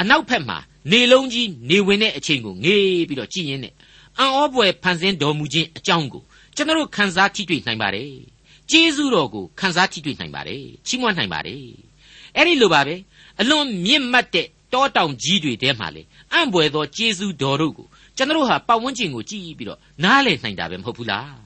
[0.00, 0.58] အနောက်ဘက်မှာ
[0.90, 3.74] နေလုံးကြီးနေဝင်တဲ့အချိန်ကိုငေးပြီးတော့ကြည်ရင်နဲ့
[4.18, 6.22] အံ့ဩပွေဖန်ဆင်းတော်မူခြင်းအကြောင်းကို
[6.56, 8.10] ကျွန်တော်ခန်းစားထိတွေ့နိုင်ပါတယ်။
[8.70, 11.64] ကျေးဇူးတော်ကိုခန်းစားထိတွေ့နိုင်ပါတယ်။ချီးမွမ်းနိုင်ပါတယ်။
[12.36, 12.94] အဲ့ဒီလိုပါပဲ
[13.40, 16.02] အလွန်မြင့်မတ်တဲ့တောတောင်ကြီးတွေထဲမှာလေ
[16.32, 21.39] အံ့ပွေသောကျေးဇူးတော်တို့ကိုကျွန်တော်ဟာပတ်ဝန်းကျင်ကိုကြည့်ပြီးတော့နားလည်နိုင်တာပဲမဟုတ်ဘူးလား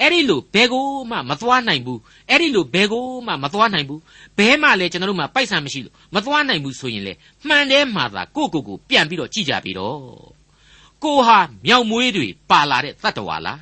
[0.00, 2.00] အဲ့ဒီလိုဘယ်ကိုမှမသွားနိုင်ဘူး
[2.30, 4.00] အဲ့ဒီလိုဘယ်ကိုမှမသွားနိုင်ဘူး
[4.38, 7.12] ဘဲမှလည်းကျွန်တော်တို့မှပိုက်ဆံမရှိလို့မသွားနိုင်ဘူးဆိုရင်လေ
[7.48, 9.98] မှန်တယ်မှသာကိုကိုကိုပြန်ပြီးတော့ကြည့်ကြပြီတော့
[11.04, 13.60] ကိုဟာမြောက်မွေးတွေပါလာတဲ့တတ္တဝါလား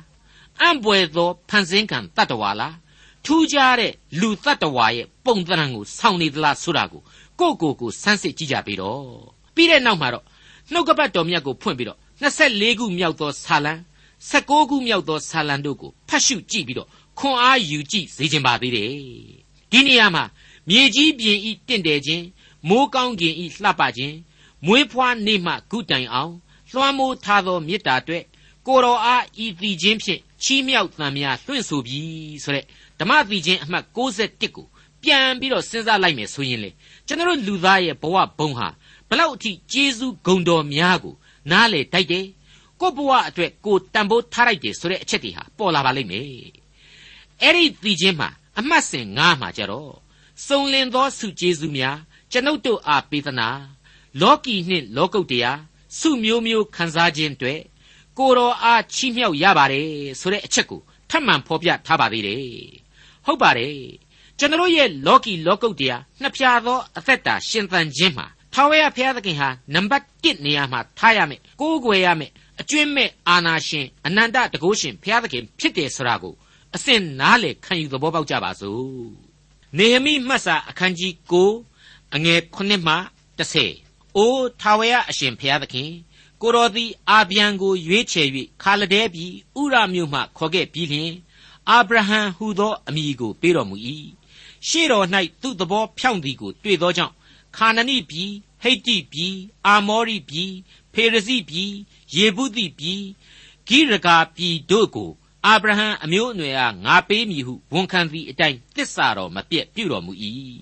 [0.61, 2.75] အံ့ပွေသောဖန်ဆင်းကံတတ္တဝါလား
[3.25, 7.01] ထူးခြားတဲ့လူတတ္တဝါရဲ့ပုံသဏ္ဍာန်ကိုစောင့်နေသလားဆိုတာကို
[7.39, 9.01] ကိုကိုကိုစမ်းစစ်ကြည့်ကြပြီတော့
[9.55, 10.23] ပြီးတဲ့နောက်မှာတော့
[10.71, 13.73] နှုတ်ကပတ်တော်မြတ်ကိုဖွင့်ပြီးတော့24ခုမြောက်သောဆာလံ
[14.19, 18.89] 16ခုမြောက်သောဆာလံတို့ကိုဖတ်ရှုကြည့်ပြီးတော့ခွန်အားယူကြည့်စေခြင်းပါသေးတယ်
[19.71, 20.23] ဒီနေရာမှာ
[20.69, 22.25] မြေကြီးပြင်ဤတင့်တယ်ခြင်း
[22.69, 24.15] မိုးကောင်းကင်ဤလှပခြင်း
[24.65, 26.33] မွေးဖွားနေ့မှဂုတိုင်အောင်
[26.71, 28.23] လွှမ်းမိုးထားသောမေတ္တာအတွက်
[28.67, 32.65] ကိုတော်အားဤတည်ခြင်းဖြင့်ချီးမြှောက်သံများလွှင့်ဆိုပြီးဆိုတဲ့
[32.99, 34.67] ဓမ္မတည်ခြင်းအမှတ်61ကို
[35.03, 36.69] ပြန်ပြီးတော့စဉ်းစားလိုက်မယ်ဆိုရင်လေ
[37.07, 38.67] ကျွန်တော်လူသားရဲ့ဘဝဘုံဟာ
[39.09, 41.15] ဘလောက်အထိကျေးဇူးဂုဏ်တော်များကို
[41.51, 42.25] နားလေတိုက်တယ်
[42.81, 46.25] ကိုဘဝအတွက်ကိုတန်ဖိုးထားလိုက်တယ်ဆိုတဲ့အချက်တွေဟာပေါ်လာပါလိမ့်မယ်
[47.41, 48.29] အဲ့ဒီတည်ခြင်းမှာ
[48.59, 49.93] အမှတ်စဉ်9မှာကြတော့
[50.47, 51.97] စုံလင်သောစုကျေးဇူးများ
[52.31, 53.49] ကျွန်ုပ်တို့အားပေးသနာ
[54.21, 55.59] လောကီနှင့်လောကုတ်တရား
[55.99, 57.59] စုမျိုးမျိုးခံစားခြင်းတွေ့
[58.17, 62.41] ကိုတော်အားချီးမြှောက်ရပါတယ်ဆိုတဲ့အချက်ကိုထပ်မံဖော်ပြထားပါသေးတယ်
[63.25, 63.75] ဟုတ်ပါတယ်
[64.39, 72.31] ကျွန်တော်ရဲ့လောကီလောကုတ်တရားနှစ်ဖြာသောအသက်တာရှင်သန်ခြင်းမှာထာဝရဘုရားသခင်ဟာနံပါတ်1နေရာမှာထားရမယ်ကိုးကွယ်ရမယ်
[72.61, 76.33] အကျွင့်မဲ့အာနာရှင်အနန္တတကုရှင်ဘုရားသခင်ဖြစ်တယ်ဆိုတာကို
[76.75, 78.87] အစဉ်နားလေခံယူသဘောပေါက်ကြပါစို့
[79.77, 82.95] နေဟမိမှတ်စာအခန်းကြီး9အငယ်9မှ
[83.39, 85.89] 10အိုးထာဝရအရှင်ဘုရားသခင်
[86.41, 88.27] ကိုတော်သည်အာဗျံကိုရွေးချယ်၍
[88.63, 91.13] ခါလဒဲပြည်ဥရမြို့မှခေါ်ခဲ့ပြီးလျှင်
[91.69, 93.75] အာဗြဟံဟူသောအမည်ကိုပေးတော်မူ၏
[94.67, 95.05] ရှေ့တော်၌
[95.41, 97.13] သူ့သဘောဖြောင့်သည်ကိုတွေ့သောကြောင့်
[97.57, 98.31] ခါနနိပြည်
[98.63, 99.35] ဟိတ္တိပြည်
[99.65, 100.51] အာမောရိပြည်
[100.97, 101.73] ဖေရဇိပြည်
[102.15, 103.03] ယေဗုသိပြည်
[103.67, 105.11] ဂိရကာပြည်တို့ကို
[105.45, 110.13] အာဗြဟံအမျိုးအနွယ်အားငါပေးမည်ဟုဝန်ခံသည့်အတိုင်းတစ္ဆာတော်မပြတ်ပြုတော်မူ၏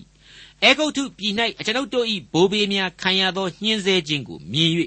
[0.63, 4.71] အေဂုတ်ထုပြည်၌အကျွန်ုပ်တို့၏ဘိုးဘေးများခံရသောညှင်းဆဲခြင်းကိုမြင်၍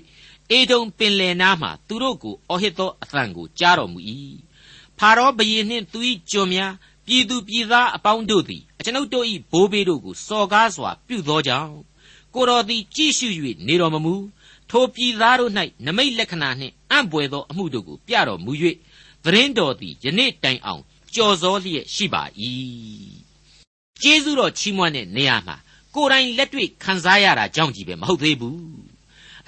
[0.50, 4.00] အေဒုံပင်လယ်နားမှသူတို့ကိုအော်ဟစ်သောအသံကိုကြားတော်မူ၏
[4.99, 5.99] ဖာရောဘုရင်နှင့်သူ၏
[6.31, 6.73] ကျွန်များ
[7.07, 11.73] ပြည်သူပြည်သားအပေါင်းတို့သည်အကျွန်ုပ်တို့၏ဘိုးဘေးတို့ကိုစော်ကားစွာပြုသောကြောင့်
[12.35, 13.28] ကိုတော်သည်ကြည့်ရှု၍
[13.67, 14.14] နေတော်မမူ
[14.70, 15.52] ထိုပြည်သားတို့၌
[15.87, 18.52] နမိတ်လက္ခဏာနှင့်အံ့ပွေသောအမှုတို့ကိုပြတော်မူ၍
[19.25, 20.82] သတင်းတော်သည်ယနေ့တိုင်အောင်
[21.14, 22.22] ကြော်စောလျက်ရှိပါ၏
[24.02, 25.56] ကျေးဇူးတော်ချီးမွမ်းတဲ့နေရာမှာ
[25.94, 28.58] ကိုယ်တိုင်လက်တွေ့ခံစားရတာကြောင့်ကြီးပဲမဟုတ်သေးဘူး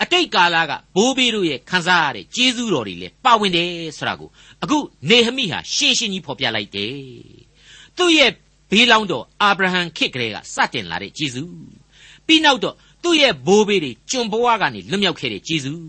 [0.02, 4.30] အတိတ်ကာလကဘိုးဘေးတို့ရဲ့ခံစားရတဲ့ကျေးဇူးတော်တွေလည်းပါဝင်တယ်ဆိုတာကို
[4.62, 4.78] အခု
[5.10, 6.94] နေဟမိဟာရှင်းရှင်းကြီးဖော်ပြလိုက်တယ်
[7.96, 8.32] သူ့ရဲ့
[8.70, 11.79] ဘေးလောင်းတော်အာဗြဟံခေတ်ကလေးကစတင်လာတဲ့ကျေးဇူး
[12.30, 15.80] ပြီးနောက်တော့သူ့ရဲ့ဘိုးဘေးတွေကျွန်ဘဝကနေလွတ်မြောက်ခဲ့တဲ့ကျေးဇူး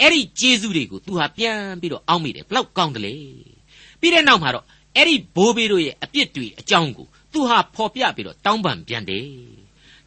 [0.00, 3.14] အဲ့ဒီကျေးဇူးတွေကိုသူဟာပြန်ပြီးတော့အောက်မိတယ်ဘလောက်ကောင်းတယ်လေ
[4.00, 4.64] ပြီးတဲ့နောက်မှာတော့
[4.96, 9.26] အဲ့ဒီဘိုးဘေးတို့ရဲ့အပြစ်တွေအကြောင်းကိုသူဟာဖော်ပြပြီးတော့တောင်းပန်ပြန်တယ်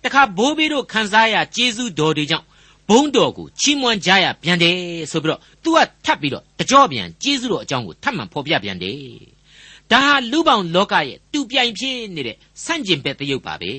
[0.04, 2.46] တခါဘိုးဘေးတို့ခံစားရကျေးဇူးတော်တွေကြောင့်
[2.90, 4.78] ဘုန်းတော်ကိုချီးမွမ်းကြရပြန်တယ်
[5.12, 8.98] ဆိုပြီးတော့ तू ကထပ်ပြီးတော့တကြောပြန်ကျေးဇူးတော်အကြောင်းကိုထပ်မံဖော်ပြပြန်တယ်
[9.92, 13.74] ဒါဟာလူပောင်လောကရဲ့တူပြိုင်ဖြစ်နေတဲ့ဆန့်ကျင်ဘက်တရုပ်ပါပဲ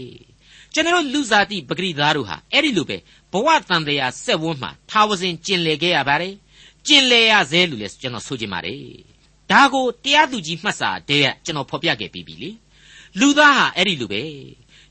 [0.79, 2.97] ကျွန်တော်လူစားတိပဂရိသားတို့ဟာအဲ့ဒီလိုပဲ
[3.33, 6.35] ဘဝတန်တရားဆက်ဝန်းမှာထာဝစဉ်ကျင်လည်ခဲ့ရပါတယ်
[6.87, 8.79] ကျင်လည်ရသေးလို့လည်းကျွန်တော်ဆိုချင်ပါတယ်
[9.51, 12.51] ဒါကိုတရားသူကြီးမှတ်စာတည်းကကျွန်တော်ဖော်ပြခဲ့ပြီးပြီလေ
[13.21, 14.23] လူသားဟာအဲ့ဒီလိုပဲ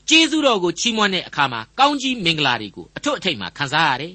[0.08, 4.14] ကျေးဇူးတော်ကိုချီးမွမ်းတဲ့အခါမှာကောင်းကြီးမင်္ဂလာတွေကိုအထွတ်အထိပ်မှာခံစားရတယ်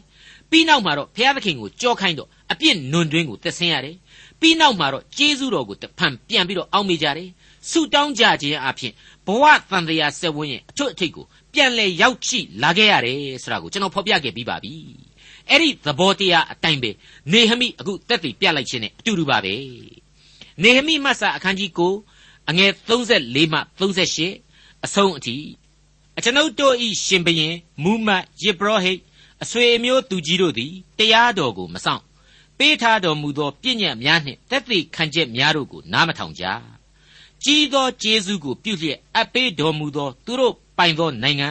[0.49, 3.95] ပြီးနောက်မှာတော့ဘုရားသခင်ကိုကြောခိုင်းတော့အပြစ်နွန်တွင်းကိုသက်ဆင်းရတယ်
[4.43, 7.29] ပြီးနောက်မှာတော့ကျေးဇူးတော်ကိုတဖန်ပြန်ပြီးတော့အောက်မေ့ကြတယ်
[7.69, 8.93] ဆုတောင်းကြခြင်းအပြင်
[9.25, 14.73] ဘဝတန်တရားဆက်ဝန်းရဲ့အထွတ်အထိပ်ကိုပြန်လဲရောက်ရှိလာခဲ့ရတယ်ဆိုတာကိုကျွန်တော်ဖော်ပြခဲ့ပြီးပါပြီ
[15.49, 16.89] အဲ့ဒီသဘောတရားအတိုင်းပဲ
[17.31, 19.55] နေဟမိအခုတက်တည်ပြလိုက်ခြင်းနဲ့အတူတူပါပဲ
[20.61, 21.69] နေဟမိမတ်စာအခန်းကြီး
[22.11, 25.35] 9အငယ်34မှ38အဆုံးအထိ
[26.17, 28.99] အကျွန်ုပ်တို့ဤရှင်ဘရင်မူမတ်ယေဘရဟိတ်
[29.43, 32.01] အဆွေအမျိုးသူကြီးတို့သည်တရားတော်ကိုမဆောင်
[32.57, 36.43] ပေးထားတော်မူသောပြည့်ညတ်များနှင့်တက်သိခံချက်များတို့ကိုနားမထောင်ကြ
[37.43, 41.49] ကြီးသောကျေးဇူးကိုပြုလျက်အပ်ပေးတော်မူသောသူတို့ပိုင်သောနိုင်ငံ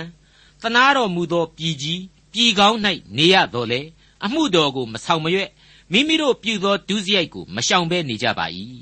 [0.60, 2.00] သနာတော်မူသောပြည်ကြီး
[2.32, 2.78] ပြည်ကောင်း၌
[3.16, 3.80] နေရတော်လေ
[4.24, 5.50] အမှုတော်ကိုမဆောင်မရွက်
[5.92, 8.46] မိမိတို့ပြုသောဒုစရိုက်ကိုမရှောင်ဘဲနေကြပါ၏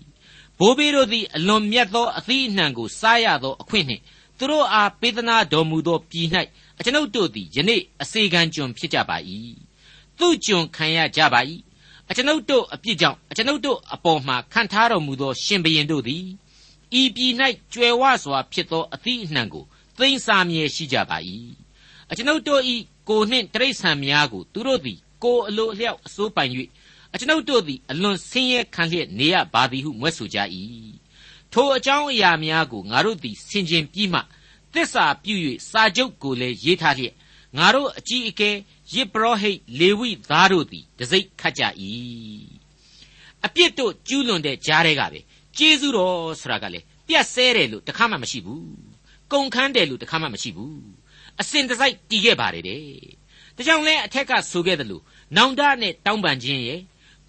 [0.58, 4.02] ဘိုးဘေးတို့သည်အလွန်မြတ်သောအသီးအနှံကိုစားရသောအခွင့်နှင့်
[4.38, 6.28] သူတို့အားပေးသနာတော်မူသောပြည်၌
[6.78, 9.16] အကျွန်ုပ်တို့သည်ယနေ့အစေခံကျွန်ဖြစ်ကြပါ၏
[10.18, 11.40] သူကျွန်ခံရကြပါ၏
[12.10, 16.24] အကျွန်ုပ်တို့အပြစ်ကြောင့်အကျွန်ုပ်တို့အပေါ်မှာခံထားတော်မူသောရှင်ဘုရင်တို့သည်
[17.00, 17.32] ဤပြည်၌
[17.72, 19.64] ကြွယ်ဝစွာဖြစ်သောအသီးအနှံကို
[19.98, 21.18] သိမ်းစားမြဲရှိကြပါ၏
[22.10, 22.62] အကျွန်ုပ်တို့၏
[23.08, 26.50] ကိုနှင့်တရိษံများကိုသူတို့သည်ကိုအလိုအလျောက်အစိုးပိုင်၍
[27.14, 30.38] အကျွန်ုပ်တို့သည်အလွန်ဆင်းရဲခံလျက်နေရပါသည်ဟုမွဲ့ဆိုကြ၏
[31.52, 34.20] ထိုအကြောင်းအရာများကိုငါတို့သည်ဆင်ခြင်ပြီးမှ
[34.72, 35.34] သစ္စာပြု၍
[35.70, 37.14] စာချုပ်ကိုလည်းရေးထားလျက်
[37.58, 38.50] ငါတို့အကြီးအကဲ
[38.94, 41.62] ယေဘရဟိတ်လေဝိသားတို့သည်တစိ့ခတ်ကြ၏
[43.44, 45.20] အပြစ်တို့ကျူးလွန်တဲ့ကြားတွေကပဲ
[45.58, 48.68] ကျေးဇူးတော်ဆိုတာကလည်းပြတ်ဆဲတယ်လို့တခါမှမရှိဘူး
[49.32, 50.80] ကုန်ခန်းတယ်လို့တခါမှမရှိဘူး
[51.40, 52.82] အစင်တစိုက်တီးခဲ့ပါတယ်တဲ့
[53.56, 55.02] ဒါကြောင့်လဲအထက်ကဆိုခဲ့တယ်လို့
[55.36, 56.80] နောင်တနဲ့တောင်းပန်ခြင်းရဲ့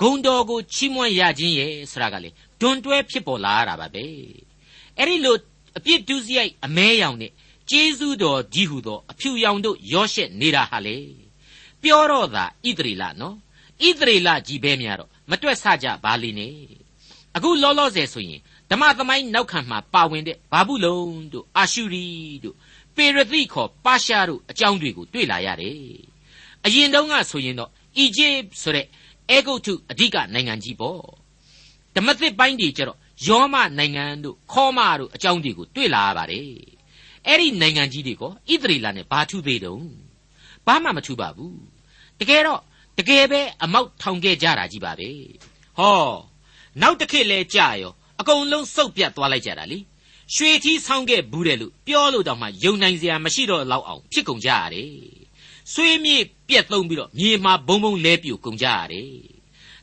[0.02, 2.30] ဂုံတော်ကိုချီးမွမ်းရခြင်းရဲ့ဆိုတာကလေ
[2.62, 4.06] ဒွန်တွဲဖြစ်ပေါ်လာရတာပါပဲ
[4.98, 5.36] အဲ့ဒီလို
[5.78, 7.32] အပြစ်ဒုစရိုက်အမဲရောင်နဲ့
[7.70, 10.98] ကျေးဇူးတော်ကြီးဟုသောအဖြူရောင်တို့ရောရှက်နေတာဟာလေ
[11.84, 13.36] ပြောတော့သာဣသရေလနော်
[13.86, 16.54] ဣသရေလကြီးပဲများတော့မတွက်ဆကြပါလိမ့်နဲ့
[17.36, 21.00] အခုလောလောဆယ်ဆိုရင်ဓမ္မသမိုင်းနောက်ခံမှာပါဝင်တဲ့ဘာဘူးလုံ
[21.34, 22.06] တို့အာရှုရီ
[22.44, 22.56] တို့
[22.96, 25.78] ပေရသိခေါ်ပါရှားတို့အကြောင်းတွေကိုတွေ့လာရတယ်
[26.66, 28.86] အရင်တုန်းကဆိုရင်တော့အီဂျစ်ဆိုတဲ့
[29.30, 31.02] အဲဂုတ်ထုအဓိကနိုင်ငံကြီးပေါ့
[31.96, 36.48] ဓမ္မသစ်ပိုင်းတွေကျတော့ယောမနိုင်ငံတို့ခေါမတို့အကြောင်းတွေကိုတွေ့လာရပါတယ်
[37.28, 38.28] အဲ့ဒီနိုင်ငံကြီးတွေကဣ
[38.62, 39.86] သရေလနဲ့ဘာထူးသေးတုံး
[40.66, 41.71] ဘာမှမထူးပါဘူး
[42.22, 42.62] တကယ်တော့
[42.98, 45.10] တကယ်ပဲအမောက်ထောင်ခဲ့ကြတာကြီးပါပဲ
[45.78, 46.12] ဟော
[46.82, 49.80] နောက်တစ်ခေတ်လဲကြာရောအကုန်လုံးစုပ်ပြတ်သွားလိုက်ကြတာလေ
[50.36, 54.92] ရွှေထီးဆောင်းခဲ့ဘူးတယ်လို့ပြောလို့တောင်မှယုံနိုင်စရာမရှိတော့လောက်အောင်ဖြစ်ကုန်ကြရတယ်
[55.74, 59.10] ဆွေးမြေ့ပြက်သုံးပြီးတော့မြေမှာဘုံဘုံလဲပြိုကုန်ကြရတယ်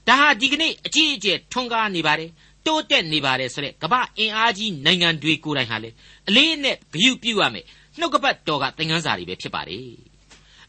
[0.09, 2.31] ဒါဟာဒီကနေ့အကြီးအကျယ်ထွန်းကားနေပါတယ်
[2.67, 5.91] တိုးတက်နေပါတယ်ဆိုတဲ့ကမ္ဘာအင်အားကြီးနိုင်ငံတွေကိုယ်တိုင်ဟာလေ
[6.29, 7.65] အလေးနဲ့ဂရုပြုရမယ်
[7.99, 10.08] နှုတ်ကပတ်တော်ကသင်ခန်းစာတွေပဲဖြစ်ပါတယ်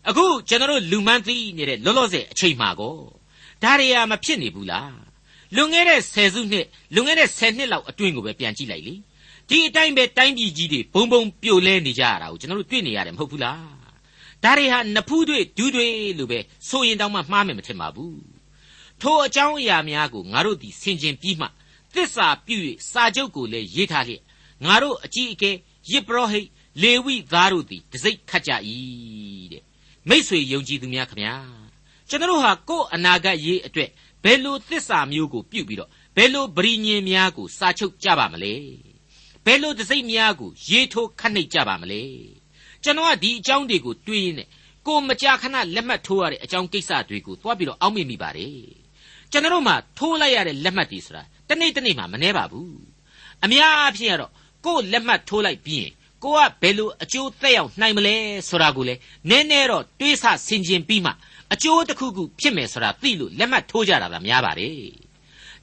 [0.08, 2.96] အခုကျွန်တော်တို့လူမှန်းသိနေတဲ့လောလောဆယ်အချိန်မှာကော
[3.64, 4.98] ဒါတွေဟာမဖြစ်နေဘူးလား
[5.56, 8.94] လွန်ခဲ့တဲ့ဆယ်စုနှစ်လွန်ခဲ့တဲ့ဆယ်နှစ်လောက်အတွင်းကိုပဲပြန်ကြည့်လိုက်လေ
[9.50, 13.62] ဒီအတိုင်းပဲတိုင်းပြည်ကြီးတွေဘုံဘုံပြိုလဲနေကြရတာကိုကျွန်တော်တို့တွေ့နေရတယ်မဟုတ်ဘူးလား
[14.44, 18.22] ဒါတွေဟာနဖူးတွေဒူးတွေလို့ပဲဆိုရင်တောင်မှမှားမယ်မထင်ပါဘူး
[19.02, 21.48] ထိုအကြောင်းအရာများကိုငါတို့ဒီဆင်ခြင်ပြီးမှ
[21.94, 22.58] သစ္စာပြု၍
[22.92, 24.22] စာချုပ်ကိုလည်းရေးထားလျက်
[24.66, 25.52] ငါတို့အကြီးအကဲ
[25.92, 26.48] ယစ်ပရောဟိတ်
[26.82, 28.52] လေဝိသားတို့သည်တစိ့ခတ်ကြ၏
[29.52, 29.64] တဲ့
[30.10, 31.36] မိษွေယုံကြည်သူများခမညာ
[32.10, 33.89] ကျွန်တော်ဟာကိုယ်အနာဂတ်ရေးအတွက်
[34.24, 38.54] ဘယ်လိုသစ္စာမျိုးကိုပြုပြီးတော့ဘယ်လိုဗြိညင်များကိုစာချုပ်ကြပါမလဲ
[39.45, 42.02] ဘယ်လိုတစိမ့်များကိုရေးထိုးခတ်နှိပ်ကြပါမလဲ
[42.84, 44.48] ကျွန်တော်ကဒီအကြောင်းတွေကိုတွေးရင်းနဲ့
[44.88, 48.54] ကိုမကြာခဏလက်မှတ်ထိုးရတဲ့အကြောင်းကိစ္စတွေကိုသွားပြီးတော့အောက်မေ့မိပါတယ်
[49.32, 52.80] ကျွန်တော်မှထိုးလိုက်ရတဲ့လက်မှတ်တွေဆိုတာတနေ့တနေ့မှမနှဲပါဘူး
[53.45, 54.32] အများအားဖြင့်ကတော့
[54.65, 58.15] ကို့လက်မှတ်ထိုးလိုက်ပြီးရင် ကိုကဘယ်လိုအကျိုးသက်ရောက်နိုင်မလဲ
[58.49, 58.95] ဆိုတာကိုလေ
[59.29, 61.12] နည်းနည်းတော့တွေးဆဆင်ခြင်ပြီးမှ
[61.53, 64.75] အကျိုးတစ်ခုခုဖြစ်မယ်ဆိုတာသိလို့လက်မှတ်ထိုးကြတာသာများပါတယ်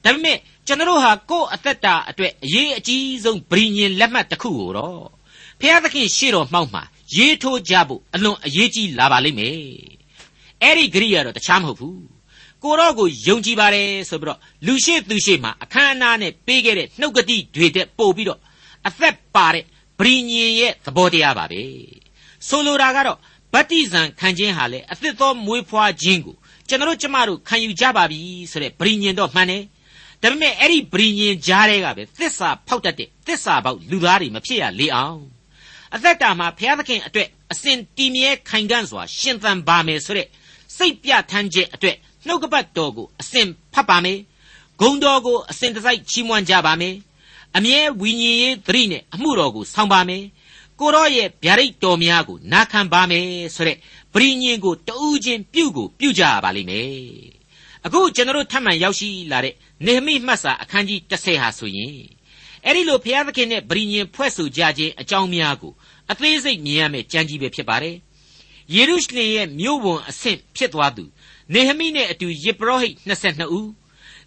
[0.03, 5.05] ဒါပေမဲ့ကျွန်တော်ဟာကိုယ့်အသက်တာအတွက်အရေးအကြီးဆုံးဗြိညင်လက်မှတ်တစ်ခုကိုတော့
[5.59, 6.83] ဖျားသခင်ရှေ့တော်မှောက်မှာ
[7.15, 9.57] ရေးထိုးကြဖို့အလွန်အရေးကြီးလာပါလိမ့်မယ်
[10.61, 12.01] အဲ့ဒီဂရိယာတော့တခြားမဟုတ်ဘူး
[12.63, 18.39] ကိုတော့ကိုယုံကြည်ပါတယ်ဆိုပြီးတော့လူရှိသူရှိမှအခမ်းအနားနဲ့ပေးခဲ့တဲ့နှုတ်ကတိတွေတဲ့ပို့ပြီးတော့
[18.87, 19.63] အသက်ပါတဲ့
[19.99, 21.63] ဗြိညင်ရဲ့သဘောတရားပါပဲ
[22.47, 23.17] ဆိုလိုတာကတော့
[23.53, 26.35] ဗတ္တိဇံခံခြင်းဟာလေအသစ်သောမွေးဖွားခြင်းကို
[26.67, 28.19] ကျွန်တော်ကျမတို့ခံယူကြပါပြီ
[28.51, 29.63] ဆိုတဲ့ဗြိညင်တော့မှန်တယ်
[30.21, 35.21] ဒါပေမဲ့အဲ့ဒီဗြိညင်ကြားတဲ့ကပဲသစ္စာဖောက်တတ်တဲ့သစ္စာပေါက်လူသားတွေမဖြစ်ရလေအောင်
[35.95, 40.27] အသက်တာမှာဘုရားသခင်အတွက်အစဉ်တည်မြဲခိုင်ခံ့စွာရှင်သန်ပါမယ်ဆိုတဲ့
[40.77, 44.19] စိတ်ပြထမ်းခြင်းအတွက်နှုတ်ကပတ်တော်ကိုအစဉ်ဖတ်ပါမယ်
[44.81, 46.95] ဂုံတော်ကိုအစဉ်တစိုက်ချီးမွမ်းကြပါမယ်
[47.57, 50.23] အမြဲဝိညာဉ်ရေးသတိနဲ့အမှုတော်ကိုဆောင်ပါမယ်
[50.79, 53.77] ကိုရောရဲ့ဗျာဒိတ်တော်များကိုနာခံပါမယ်ဆိုတဲ့
[54.13, 56.87] ပရိညင်ကိုတူးချင်းပြုကိုပြုကြပါလိမ့်မယ်
[57.85, 61.93] အခုကျွန်တော်ထပ်မံရောက်ရှိလာတဲ့နေဟမိမှတ်စာအခန်းကြီး30ဟာဆိုရင်
[62.65, 65.73] အဲ့ဒီလိုဘုရားသခင်နဲ့ပရိညင်ဖွဲ့ဆိုကြခြင်းအကြောင်းများကို
[66.11, 67.95] အသေးစိတ်မြင်ရမယ့်ကြံကြီးပဲဖြစ်ပါတယ်
[68.73, 71.03] ယေရုရှလင်ရဲ့မြို့ဝန်အဆင့်ဖြစ်သွားသူ
[71.53, 73.67] နေဟမိနဲ့အတူယေပရောဟိတ်22ဦး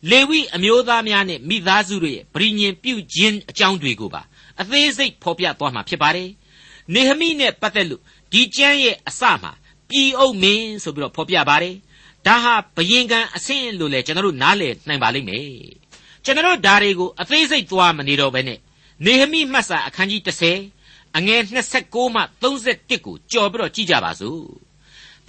[0.08, 4.22] လေဝိအမျိုးသားများနဲ့မိသားစုတို့ရဲ့ဗြိညင်ပြုခြင်းအကြောင်းတွေကိုပါ
[4.60, 6.28] အသေးစိတ်ဖော်ပြသွားမှာဖြစ်ပါတယ်။
[6.94, 9.52] နေဟမိနဲ့ပတ်သက်လို့ဒီကျမ်းရဲ့အစမှာ
[9.88, 11.74] ပြည်အုပ်မင်းဆိုပြီးတော့ဖော်ပြပါတယ်။
[12.26, 15.46] ဒါဟာဘယင်ကံအဆင့်လို့လည်းကျွန်တော်တို့နားလည်နိုင်ပါလိမ့်မယ်။
[16.24, 18.58] ကျွန်တော်တို့ဒါတွေကိုအသေးစိတ်သွားမနေတော့ဘဲနဲ့
[19.04, 20.22] နေဟမိမှတ်စာအခန်းကြီး
[20.68, 21.40] 30အငယ်
[21.78, 24.44] 26မှ31ကိုကြော်ပြီးတော့ကြည့်ကြပါစို့။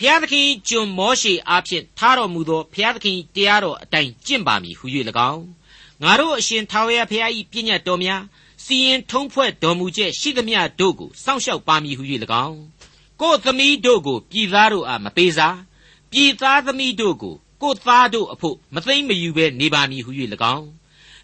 [0.01, 4.87] ဖျားသခင်ကျွန်မောရှေအားဖြင့်ထားတော်မူသောဖျားသခင်တရားတော်အတိုင်းကျင့်ပါမည်ဟု၍၎
[5.33, 5.45] င်း
[6.03, 8.23] ငါတို့အရှင်ထာဝရဘုရား၏ပြည့်ညတ်တော်များ
[8.65, 12.03] စီရင်ထုံးဖွဲ့တော်မူချက်ရှိသမျှတို့ကိုစောင့်ရှောက်ပါမည်ဟု၍၎
[12.47, 12.59] င်း
[13.21, 15.59] ကိုယ်သမီးတို့ကိုပြည်သားတို့အားမပေးစား
[16.13, 20.11] ပြည်သားသမီးတို့ကိုကိုယ်သားတို့အဖို့မသိမ့်မယူဘဲနေပါမည်ဟု၍၎
[20.55, 20.67] င်း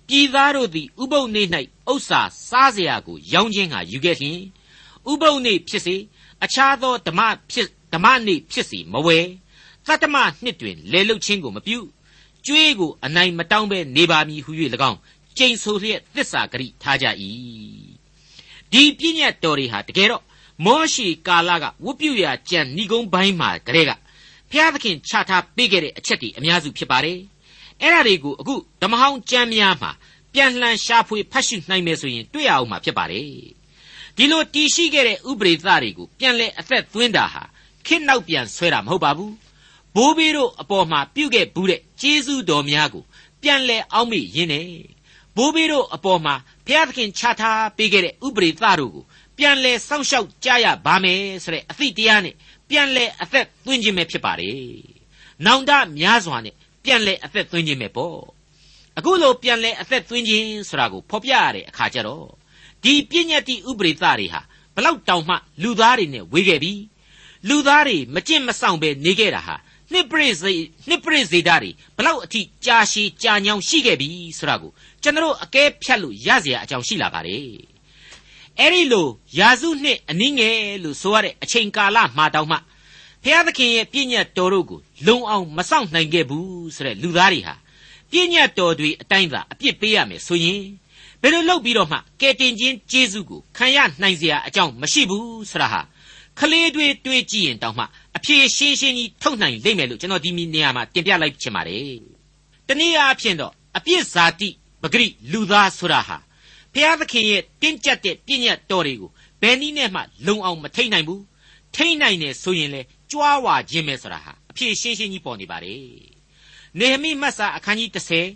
[0.09, 1.42] ပြည်သားတို့သည်ဥပုပ်နေ၌
[1.92, 4.40] ဥစ္စာစားเสียကို ရောင်းခြင်းဟာယူခဲ့လျင်
[5.11, 5.96] ဥပုပ်နေဖြစ်စေ
[6.44, 9.19] အခြားသောဓမ္မဖြစ် ဓမ္မနေ့ဖြစ်စီမဝဲ
[9.88, 11.80] သတ္တမနှစ်တွင်လေလုတ်ခြင်းကိုမပြု
[12.45, 14.52] ကျွေးကိုအနိုင်မတောင်းဘဲနေပါမည်ဟု၍၎
[14.89, 15.00] င်း
[15.38, 17.06] ကျိန်ဆိုလျက်သစ္စာဂရိထားကြ၏
[18.71, 20.23] ဒီပြည့်ညတ်တော်တွေဟာတကယ်တော့
[20.65, 23.91] မောရှိကာလကဝတ်ပြုရာကြံဏီကုန်းပိုင်းမှာကလေးက
[24.52, 27.19] ဖျားသခင်ချထားပေးခဲ့တဲ့အချက်တွေအများစုဖြစ်ပါတယ်
[27.82, 29.91] အဲ့ဒါတွေကိုအခုဓမ္မဟောင်းကျမ်းများမှာ
[30.34, 33.26] ပြန်လှန်ရှာဖွေဖတ်ရှုနိုင်မယ်ဆိုရင်တွေ့ရအောင်မှာဖြစ်ပါတယ်
[34.17, 37.43] ဒီလိုတည်ရှိခဲ့တဲ့ဥပရိသတွေကိုပြန်လဲအသက်သွင်းတာဟာ
[37.88, 39.34] ခစ်နောက်ပြန်ဆွဲတာမဟုတ်ပါဘူး
[39.95, 43.04] ဘိုးဘေးတို့အပေါ်မှာပြုခဲ့ဘူးတဲ့ကျေးဇူးတော်များကို
[43.41, 44.69] ပြန်လဲအောက်မေ့ရင်းနဲ့
[45.36, 49.04] ဘိုးဘေးတို့အပေါ်မှာဘုရားသခင်ချထားပေးခဲ့တဲ့ဥပရိသတို့ကို
[49.38, 52.36] ပြန်လဲစောင့်ရှောက်ကြရပါမယ်ဆိုတဲ့အသည့်တရားနဲ့
[52.69, 54.60] ပြန်လဲအသက်သွင်းခြင်းပဲဖြစ်ပါတယ်။
[55.45, 58.17] နောင်တများစွာနဲ့ပြန်လဲအသက်သွင်းခြင်းပဲပေါ့။
[58.97, 62.28] အခုလိုပြန်လဲအသက်သွင်းခြင်းဆိုတာကိုဖော်ပြရတဲ့အခါကျတော့
[62.84, 64.41] ဒီပြည့်ညတ်တိဥပရိသတွေဟာ
[64.76, 66.73] ဘလောက်တောင်မှလူသားတွေနဲ့ဝေခဲ့ပြီ
[67.48, 69.57] လူသားတွေမကြင့်မဆောင်ပဲနေခဲ့တာဟာ
[69.92, 70.55] နှစ်ပရိစေ
[70.88, 77.42] နှစ်ပရိစေတာတွေဘလောက်အထိကြာရှည်ကြာညောင်ရှိခဲ့ပြီဆိုတာကိုကျွန်တော်အကဲဖြတ်လို့ရเสียအကြောင်းရှိလာပါတယ်
[78.59, 79.07] အဲ့ဒီလို
[79.38, 82.59] ယာစုနှစ်အနည်းငယ်လို့ဆိုရတဲ့အချိန်ကာလမှာတောင်မှ
[83.24, 87.55] ဖျားသခင်ရဲ့ပြည့်ညတ်တော်တို့ကိုလုံအောင်မဆောင်နိုင်ခဲ့ဘူးဆိုတဲ့လူသားတွေဟာ
[88.11, 90.62] ပြည့်ညတ်တော်တွေအတိုင်းသာအပြစ်ပေးရမယ်ဆိုရင်
[91.22, 95.81] ဘယ်လိုလုပ်ပြီးတော့မှကယ်တင်ခြင်းကျေးဇူးကိုခံရနိုင်เสียအကြောင်းမရှိဘူးဆိုတာဟာ
[96.39, 97.84] ခလေးတွေတွေးကြည့်ရင်တောင်မှ
[98.17, 102.00] အဖြေရှင်းရှင်းကြီးထုတ်နိုင်လိမ့်မယ်လို့ကျွန်တော်ဒီနေရာမှာတင်ပြလိုက်ချင်ပါတယ်။
[102.67, 104.50] တနည်းအားဖြင့်တော့အပြစ်ဇာတိ
[104.82, 106.17] ပဂရိလူသားဆိုတာဟာ
[106.73, 111.21] ဘုရားသခင်ရဲ့တင်းကျပ်တဲ့ပြည့်ညတ်တော်တွေကိုဘယ်နည်းနဲ့မှလုံအောင်မထိန်နိုင်ဘူး။
[111.76, 115.84] ထိန်နိုင်တယ်ဆိုရင်လေကြွားဝါခြင်းပဲဆိုတာဟာအဖြေရှင်းရှင်းကြီးပေါ်နေပါတယ်။
[116.80, 117.89] နေဟမိမတ်စာအခန်းကြီး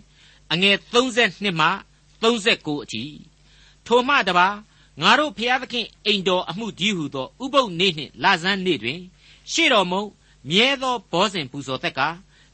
[0.04, 1.68] 30အငယ်32မှ
[2.22, 3.02] 39အထိ
[3.86, 4.48] ထိုမှတပါ
[5.01, 8.99] ငါတို့ဖျားသခင်အိမ်တော်အမှုကြီးဟုသောဥပုပ်နေ့နှင့်လဆန်းနေ့တွင်
[9.51, 10.03] ရှေ့တော်မုံ
[10.49, 12.01] မြဲသောဘောဇဉ်ပူဇော်သက်က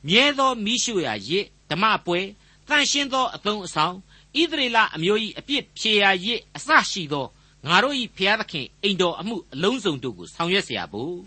[0.08, 2.20] မြဲသောမိရှုရာရစ်ဓမ္မပွဲ
[2.68, 3.96] တန်ရှင်းသောအသုံးအဆောင်
[4.39, 7.26] ဣသရေလအမျိုး၏အပြစ်ဖြေရာရစ်အစရှိသော
[7.68, 11.18] ငါတို့၏ဖျားသခင်အိမ်တော်အမှုအလုံးစုံတို့ကိုဆောင်ရွက်เสียဖို့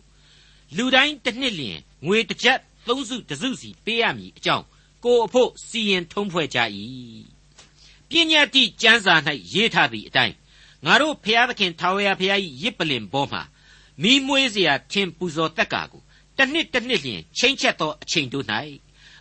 [0.77, 2.59] လူတိုင်းတစ်နှစ်လျင်ငွေတစ်ကြက်
[2.89, 4.65] သုံးစုတစ်စုစီပေးရမည်အကြောင်း
[5.05, 6.59] ကိုအဖို့စီရင်ထုံးဖွဲ့ကြ၏
[8.09, 9.15] ပညာတိကျမ်းစာ၌
[9.53, 10.35] ရေးထားသည့်အတိုင်း
[10.87, 13.43] ငါတို့ဖျားသခင်ထာဝရဘုရား၏ရစ်ပလင်ဘောမှာ
[14.03, 16.03] မိမွေးเสียထင်ပူဇော်တက်ကာကို
[16.37, 18.47] တစ်နှစ်တစ်နှစ်လျင်ချိန်ချက်သောအချိန်တို့၌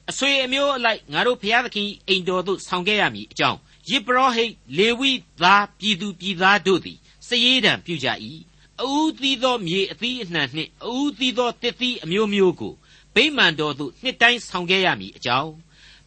[0.10, 8.08] အဆွေအမျိုးအလိုက်ငါတို့ဖျားသခင်အိမ်တော်သို့ဆောင်ခဲ့ရမည်အကြောင်းယစ်ပရောဟိတ်လေဝိသားပြည်သူပြည်သားတို့သည်စည်ရန်ပြုကြ၏
[8.82, 12.74] အူးသီးသောမြေအသီးအနှံနှင့်အူးသီးသောတစ်သီးအမျိုးမျိုးကို
[13.15, 15.52] ဗိမာန်တော်သို့နှစ်တိုင်းဆောင်ခဲ့ရမည်အကြောင်း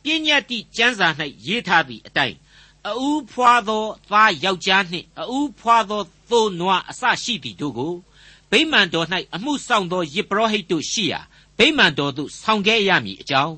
[0.03, 1.09] ပညာတိကျမ်းစာ၌
[1.47, 2.37] ရေးထားသည့်အတိုင်း
[2.88, 7.94] အူးဖွာသောသားယောက်ျားနှင့်အူးဖွာသောသိုးနွားအစရှိသည်တို့ကို
[8.52, 11.20] ဗိမာန်တော်၌အမှုဆောင်သောယေပရောဟိတ်တို့ရှိရာ
[11.58, 13.56] ဗိမာန်တော်သို့ဆောင်ခဲ့ရမည်အကြောင်း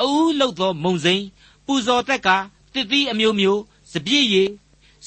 [0.00, 1.24] အူးလုတ်သောမုံစိန်
[1.66, 2.28] ပူဇော်သက်က
[2.74, 3.60] တစ်သီးအမျိုးမျိုး
[3.92, 4.50] စပြည့်ရည်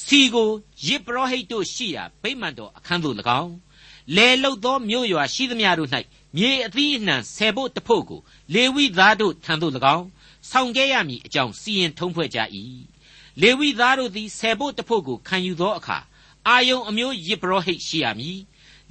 [0.03, 0.49] စီကို
[0.85, 3.53] ယေပရောဟိတ်တို့ရှိရာဗိမာန်တော်အခန်းသို့၎င်း
[4.15, 5.89] လဲလုတ်သောမြို့ရွာရှိသမျှတို့၌
[6.37, 8.21] မြေအသီးအနှံဆယ်ဖို့တဖို့ကို
[8.53, 10.05] လေဝိသားတို့ထံသို့၎င်း
[10.49, 12.39] ဆောင်ခဲ့ရမည်အကြောင်းစီရင်ထုံးဖွဲ့ကြ၏
[13.41, 15.97] လေဝိသားတို့သည်ဆယ်ဖို့တဖို့ကိုခံယူသောအခါ
[16.47, 18.39] အာယုံအမျိုးယေဘရဟိတ်ရှိရမည်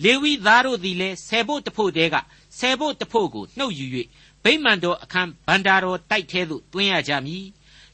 [0.05, 2.17] လေဝိသားတို့သည်လည်းဆယ်ဖို့တဖို့တဲက
[2.59, 3.87] ဆယ်ဖို့တဖို့ကိုနှုတ်ယူ၍
[4.45, 7.45] ဗိမာန်တော်အခန်းဗန္တာတော်တိုက်ထဲသို့တွင်းရကြမည်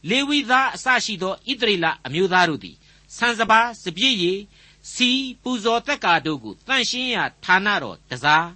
[0.09, 2.77] လေဝိသားအစရှိသောဣသရေလအမျိုးသားတို့သည်
[3.17, 4.41] ဆန်စပါးစပြည့်ရည်
[4.93, 5.11] စီ
[5.43, 8.47] ပူဇော်တက်ကာတို့ကိုတန့်ရှင်းရာဌာနတော်တစား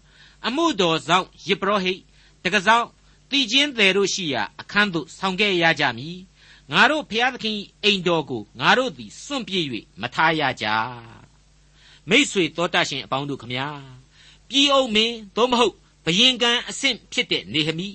[0.46, 2.00] အမှုတော်ဆောင်ယေဘရဟိတ်
[2.44, 2.86] တကဆောင်
[3.30, 6.18] တည်ခြင်းသည်တို့ရှိရာအခန်းသို့ဆောင်ခဲ့ရကြမည်
[6.72, 9.64] ငါတို့ဖျားသခင်အိမ်တော်ကိုငါတို့သည်စွန့်ပြေး၍
[10.00, 10.66] မထားရကြ
[12.08, 13.68] မိษွေတော်တတ်ရှင်အပေါင်းတို့ခမညာ
[14.48, 17.88] ပြည်အုပ်မင်းသို့မဟုတ်ဘယင်ကံအဆင့်ဖြစ်တဲ့နေဟမိ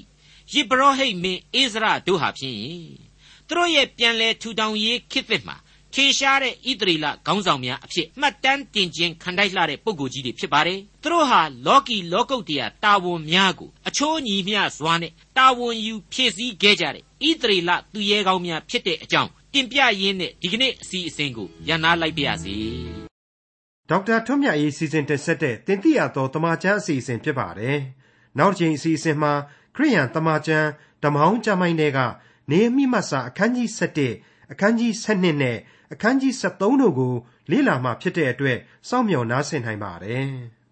[0.53, 2.57] ယေဘရဟိတ်မင်းအိစရတို့ဟာဖြင့်
[3.47, 5.57] သူတို့ရဲ့ပြန်လဲထူထောင်ရေးခေတ်သစ်မှာ
[5.93, 22.57] ထင်ရှားတဲ့ဣသရေလခေါင်းဆောင်များအဖြစ်မှတ်တမ်းတင်ခြင်းခံတိုက်လှတဲ့ပုဂ္ဂိုလ်ကြီးတွေဖြစ်ပါတယ်။သူတို့ဟာလောကီလောကုတ်တရားတာဝန်များကိုအချိုးညီမျှစွာနဲ့တာဝန်ယူဖြည့်ဆည်းခဲ့ကြတဲ့ ဣသရေလသူရဲကောင်းများဖြစ်တဲ့အကြောင်းတင်ပြရင်းနဲ့ဒီကနေ့အစီအစဉ်ကိုရန်နာလိုက်ပါရစေ။
[23.89, 27.77] ဒေါက်တာထွန်းမြတ်ရေးစီစဉ်တင်ဆက်တဲ့တင်ပြရသောတမချန်းအစီအစဉ်ဖြစ်ပါတယ်။
[28.38, 29.33] နောက်တစ်ချိန်အစီအစဉ်မှာ
[29.75, 30.67] ခရိယန်တမချန်း
[31.03, 31.99] ဓမ္မဟောင်းကျမ်းိုင်းတွေက
[32.51, 33.69] နေမိမတ်စာအခန်းကြီး
[34.12, 35.57] 7အခန်းကြီး7နဲ့
[35.93, 37.13] အခန်းကြီး73တို့ကို
[37.51, 38.57] လေ့လာမှဖြစ်တဲ့အတွက်
[38.89, 40.27] စောင့်မျှော်နားဆင်နိုင်ပါတယ်။